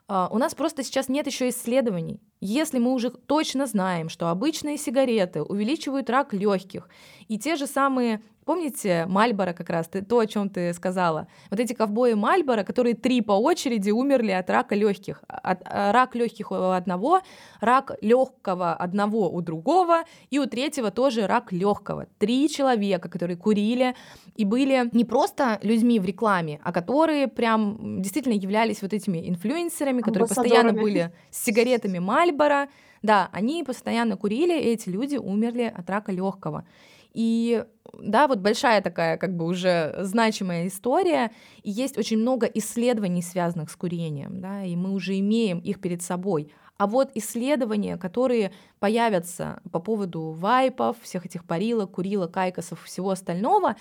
[0.08, 2.20] Uh, у нас просто сейчас нет еще исследований.
[2.42, 6.90] Если мы уже точно знаем, что обычные сигареты увеличивают рак легких,
[7.32, 11.28] и те же самые Помните Мальбора как раз, ты, то, о чем ты сказала?
[11.52, 15.24] Вот эти ковбои Мальбора, которые три по очереди умерли от рака легких.
[15.28, 17.22] От, а, рак легких у одного,
[17.60, 22.08] рак легкого одного у другого, и у третьего тоже рак легкого.
[22.18, 23.96] Три человека, которые курили
[24.36, 30.02] и были не просто людьми в рекламе, а которые прям действительно являлись вот этими инфлюенсерами,
[30.02, 32.70] которые постоянно были с сигаретами Мальбора.
[33.04, 36.66] Да, они постоянно курили, и эти люди умерли от рака легкого.
[37.14, 37.66] И
[38.00, 41.32] да, вот большая такая как бы уже значимая история,
[41.62, 46.02] и есть очень много исследований, связанных с курением, да, и мы уже имеем их перед
[46.02, 46.54] собой.
[46.78, 53.76] А вот исследования, которые появятся по поводу вайпов, всех этих парилок, курилок, кайкосов, всего остального,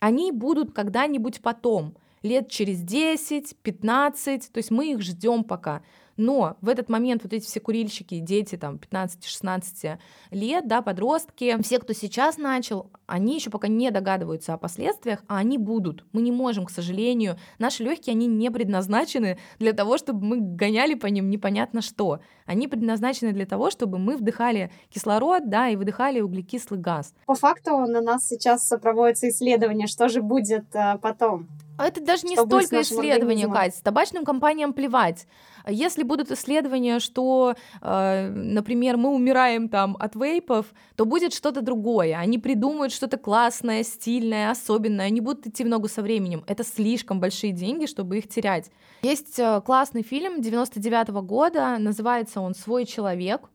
[0.00, 1.96] они будут когда-нибудь потом.
[2.22, 5.82] лет через 10, 15, то есть мы их ждем пока.
[6.16, 9.98] Но в этот момент вот эти все курильщики, дети там 15-16
[10.30, 15.38] лет, да, подростки, все, кто сейчас начал, они еще пока не догадываются о последствиях, а
[15.38, 16.04] они будут.
[16.12, 17.36] Мы не можем, к сожалению.
[17.58, 22.20] Наши легкие, они не предназначены для того, чтобы мы гоняли по ним непонятно что.
[22.46, 27.14] Они предназначены для того, чтобы мы вдыхали кислород, да, и выдыхали углекислый газ.
[27.26, 31.48] По факту на нас сейчас проводится исследование, что же будет э, потом.
[31.78, 33.76] А это даже не столько исследования, Кать.
[33.76, 35.26] С табачным компаниям плевать.
[35.68, 42.16] Если будут исследования, что, э, например, мы умираем там от вейпов, то будет что-то другое.
[42.16, 45.06] Они придумают что-то классное, стильное, особенное.
[45.06, 46.44] Они будут идти в ногу со временем.
[46.46, 48.70] Это слишком большие деньги, чтобы их терять.
[49.02, 53.50] Есть э, классный фильм 99 -го года, называется он «Свой человек».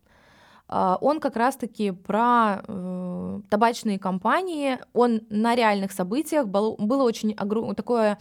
[0.72, 7.36] А, он как раз-таки про э, табачные компании, он на реальных событиях, был, было очень
[7.76, 8.18] такое э,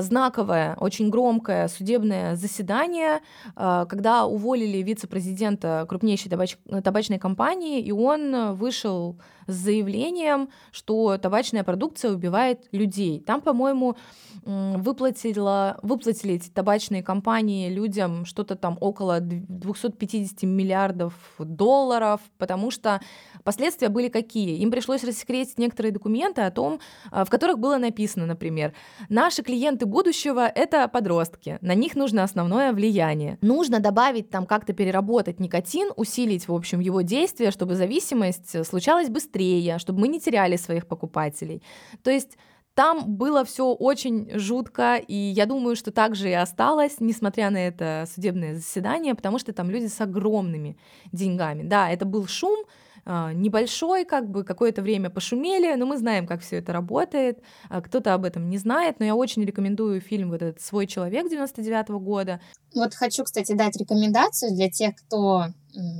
[0.00, 3.20] знаковое, очень громкое судебное заседание,
[3.56, 6.56] э, когда уволили вице-президента крупнейшей табач...
[6.82, 9.16] табачной компании, и он вышел
[9.46, 13.20] с заявлением, что табачная продукция убивает людей.
[13.20, 13.96] Там, по-моему,
[14.44, 23.00] выплатила, выплатили эти табачные компании людям что-то там около 250 миллиардов долларов, потому что
[23.42, 24.58] последствия были какие?
[24.58, 26.80] Им пришлось рассекретить некоторые документы о том,
[27.10, 28.72] а, в которых было написано, например,
[29.08, 33.38] наши клиенты будущего— это подростки, на них нужно основное влияние.
[33.40, 39.35] Нужно добавить там как-то переработать никотин, усилить, в общем, его действие, чтобы зависимость случалась быстрее,
[39.78, 41.62] чтобы мы не теряли своих покупателей.
[42.02, 42.36] То есть
[42.74, 47.56] там было все очень жутко, и я думаю, что так же и осталось, несмотря на
[47.56, 50.76] это судебное заседание, потому что там люди с огромными
[51.10, 51.62] деньгами.
[51.62, 52.64] Да, это был шум,
[53.06, 57.40] небольшой, как бы какое-то время пошумели, но мы знаем, как все это работает.
[57.68, 61.30] А, кто-то об этом не знает, но я очень рекомендую фильм вот этот «Свой человек»
[61.30, 62.40] 99 -го года.
[62.74, 65.46] Вот хочу, кстати, дать рекомендацию для тех, кто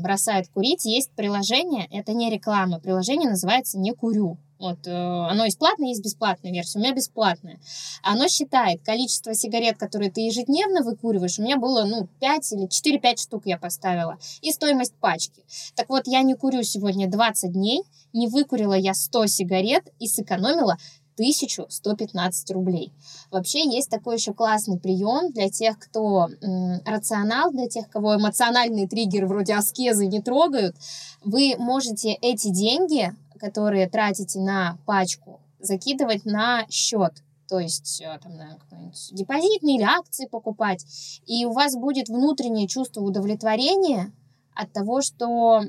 [0.02, 0.84] бросает курить.
[0.84, 4.38] Есть приложение, это не реклама, приложение называется «Не курю».
[4.58, 6.78] Вот, э, оно есть платное, есть бесплатная версия.
[6.78, 7.58] У меня бесплатная.
[8.02, 11.38] Оно считает количество сигарет, которые ты ежедневно выкуриваешь.
[11.38, 14.18] У меня было, ну, 5 или 4-5 штук я поставила.
[14.40, 15.44] И стоимость пачки.
[15.74, 17.82] Так вот, я не курю сегодня 20 дней.
[18.14, 20.78] Не выкурила я 100 сигарет и сэкономила
[21.16, 22.92] 1115 рублей.
[23.30, 28.86] Вообще есть такой еще классный прием для тех, кто м, рационал, для тех, кого эмоциональные
[28.86, 30.76] триггеры вроде аскезы не трогают.
[31.24, 37.12] Вы можете эти деньги которые тратите на пачку, закидывать на счет.
[37.48, 40.84] То есть э, там, на какой-нибудь депозитный или акции покупать.
[41.26, 44.12] И у вас будет внутреннее чувство удовлетворения
[44.54, 45.62] от того, что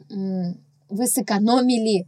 [0.89, 2.07] вы сэкономили.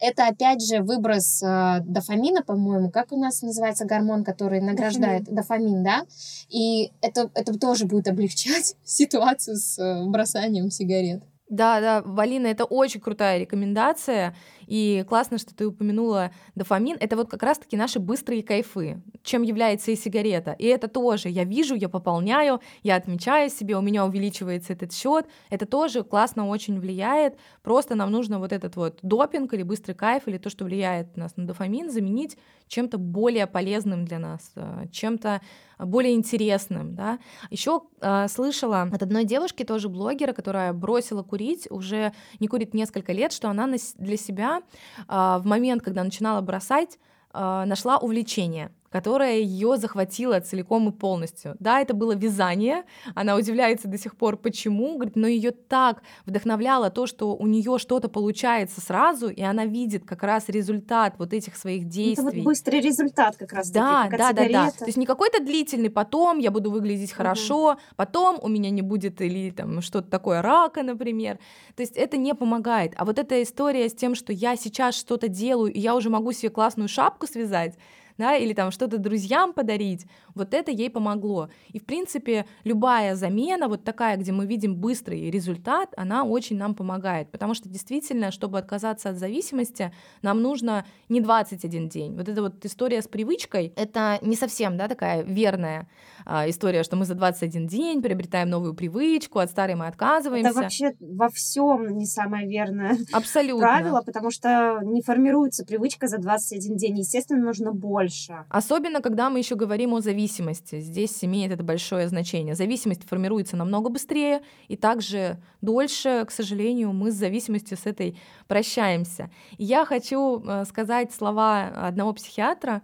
[0.00, 2.90] Это, опять же, выброс э, дофамина, по-моему.
[2.90, 5.24] Как у нас называется гормон, который награждает?
[5.24, 6.04] Дофамин, дофамин да?
[6.48, 11.22] И это, это тоже будет облегчать ситуацию с э, бросанием сигарет.
[11.48, 14.34] Да, да, Валина, это очень крутая рекомендация.
[14.66, 16.96] И классно, что ты упомянула дофамин.
[17.00, 20.52] Это вот как раз-таки наши быстрые кайфы, чем является и сигарета.
[20.52, 25.26] И это тоже я вижу, я пополняю, я отмечаю себе, у меня увеличивается этот счет.
[25.50, 27.36] Это тоже классно очень влияет.
[27.62, 31.36] Просто нам нужно вот этот вот допинг или быстрый кайф, или то, что влияет нас
[31.36, 32.36] на дофамин, заменить
[32.68, 35.40] чем-то более полезным для нас, э, чем-то
[35.78, 37.18] более интересным, да.
[37.50, 43.12] Еще э, слышала от одной девушки, тоже блогера, которая бросила курить, уже не курит несколько
[43.12, 43.66] лет, что она
[43.98, 46.98] для себя э, в момент, когда начинала бросать,
[47.32, 51.56] э, нашла увлечение которая ее захватила целиком и полностью.
[51.58, 52.84] Да, это было вязание,
[53.16, 57.78] она удивляется до сих пор, почему, говорит, но ее так вдохновляло то, что у нее
[57.80, 62.28] что-то получается сразу, и она видит как раз результат вот этих своих действий.
[62.28, 63.68] Это вот быстрый результат как раз.
[63.72, 64.70] Да, таки, да, да, да.
[64.70, 67.16] То есть не какой-то длительный, потом я буду выглядеть угу.
[67.16, 71.40] хорошо, потом у меня не будет или там что-то такое рака, например.
[71.74, 72.92] То есть это не помогает.
[72.96, 76.30] А вот эта история с тем, что я сейчас что-то делаю, и я уже могу
[76.30, 77.74] себе классную шапку связать,
[78.18, 81.48] да, или там что-то друзьям подарить, вот это ей помогло.
[81.68, 86.74] И, в принципе, любая замена, вот такая, где мы видим быстрый результат, она очень нам
[86.74, 89.92] помогает, потому что действительно, чтобы отказаться от зависимости,
[90.22, 92.16] нам нужно не 21 день.
[92.16, 95.88] Вот эта вот история с привычкой, это не совсем, да, такая верная
[96.24, 100.50] а, история, что мы за 21 день приобретаем новую привычку, от старой мы отказываемся.
[100.50, 103.66] Это вообще во всем не самое верное Абсолютно.
[103.66, 106.98] правило, потому что не формируется привычка за 21 день.
[106.98, 108.03] Естественно, нужно больше.
[108.48, 110.80] Особенно, когда мы еще говорим о зависимости.
[110.80, 112.54] Здесь имеет это большое значение.
[112.54, 119.30] Зависимость формируется намного быстрее, и также дольше, к сожалению, мы с зависимостью с этой прощаемся.
[119.58, 122.82] Я хочу э, сказать слова одного психиатра,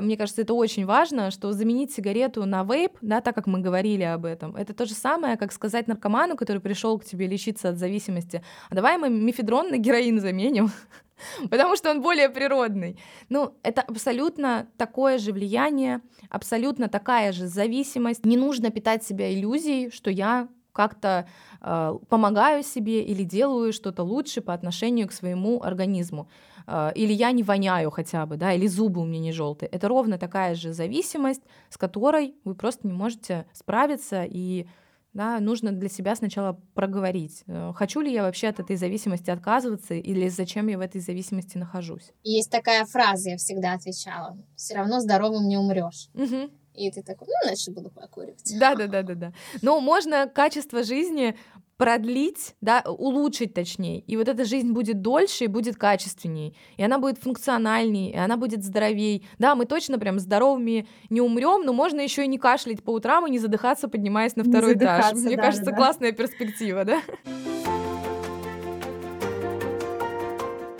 [0.00, 4.02] мне кажется, это очень важно, что заменить сигарету на вейп, да, так как мы говорили
[4.02, 7.78] об этом, это то же самое, как сказать наркоману, который пришел к тебе лечиться от
[7.78, 10.70] зависимости, а давай мы мифедрон на героин заменим,
[11.50, 12.98] потому что он более природный.
[13.28, 18.24] Ну, это абсолютно такое же влияние, абсолютно такая же зависимость.
[18.24, 21.28] Не нужно питать себя иллюзией, что я как-то
[21.60, 26.28] э, помогаю себе или делаю что-то лучше по отношению к своему организму.
[26.66, 29.68] Э, или я не воняю хотя бы, да, или зубы у меня не желтые.
[29.68, 34.66] Это ровно такая же зависимость, с которой вы просто не можете справиться и
[35.14, 39.94] да, нужно для себя сначала проговорить, э, хочу ли я вообще от этой зависимости отказываться
[39.94, 42.12] или зачем я в этой зависимости нахожусь.
[42.24, 46.08] Есть такая фраза, я всегда отвечала, все равно здоровым не умрешь.
[46.14, 46.50] Угу.
[46.74, 48.58] И ты такой, ну, значит, буду покуривать.
[48.58, 49.32] Да, да, да, да, да.
[49.62, 51.36] Но можно качество жизни
[51.76, 54.00] продлить, да, улучшить точнее.
[54.00, 56.56] И вот эта жизнь будет дольше и будет качественней.
[56.76, 59.26] И она будет функциональней, и она будет здоровей.
[59.38, 63.26] Да, мы точно прям здоровыми не умрем, но можно еще и не кашлять по утрам
[63.26, 65.12] и не задыхаться, поднимаясь на второй этаж.
[65.14, 65.76] Мне да, кажется, да, да.
[65.76, 67.02] классная перспектива, да?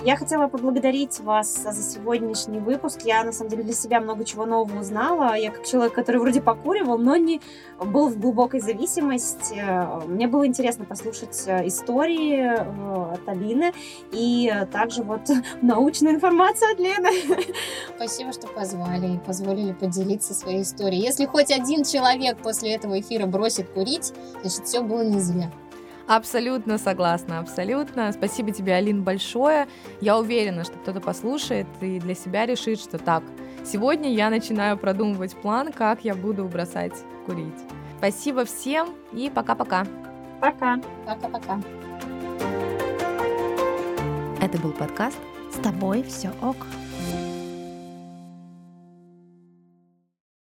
[0.05, 3.01] Я хотела поблагодарить вас за сегодняшний выпуск.
[3.05, 5.35] Я, на самом деле, для себя много чего нового узнала.
[5.35, 7.41] Я как человек, который вроде покуривал, но не
[7.81, 9.65] был в глубокой зависимости.
[10.07, 13.73] Мне было интересно послушать э, истории э, от Алины
[14.13, 15.23] и также вот
[15.63, 17.09] научную информацию от Лены.
[17.97, 21.01] Спасибо, что позвали и позволили поделиться своей историей.
[21.01, 25.51] Если хоть один человек после этого эфира бросит курить, значит, все было не зря.
[26.07, 28.13] Абсолютно согласна, абсолютно.
[28.13, 29.67] Спасибо тебе, Алин, большое.
[30.01, 33.23] Я уверена, что кто-то послушает и для себя решит, что так,
[33.65, 36.93] сегодня я начинаю продумывать план, как я буду бросать
[37.27, 37.55] курить.
[37.99, 39.87] Спасибо всем и пока-пока.
[40.41, 40.79] Пока.
[41.07, 41.61] Пока-пока.
[44.43, 45.19] Это был подкаст
[45.51, 46.57] «С тобой все ок».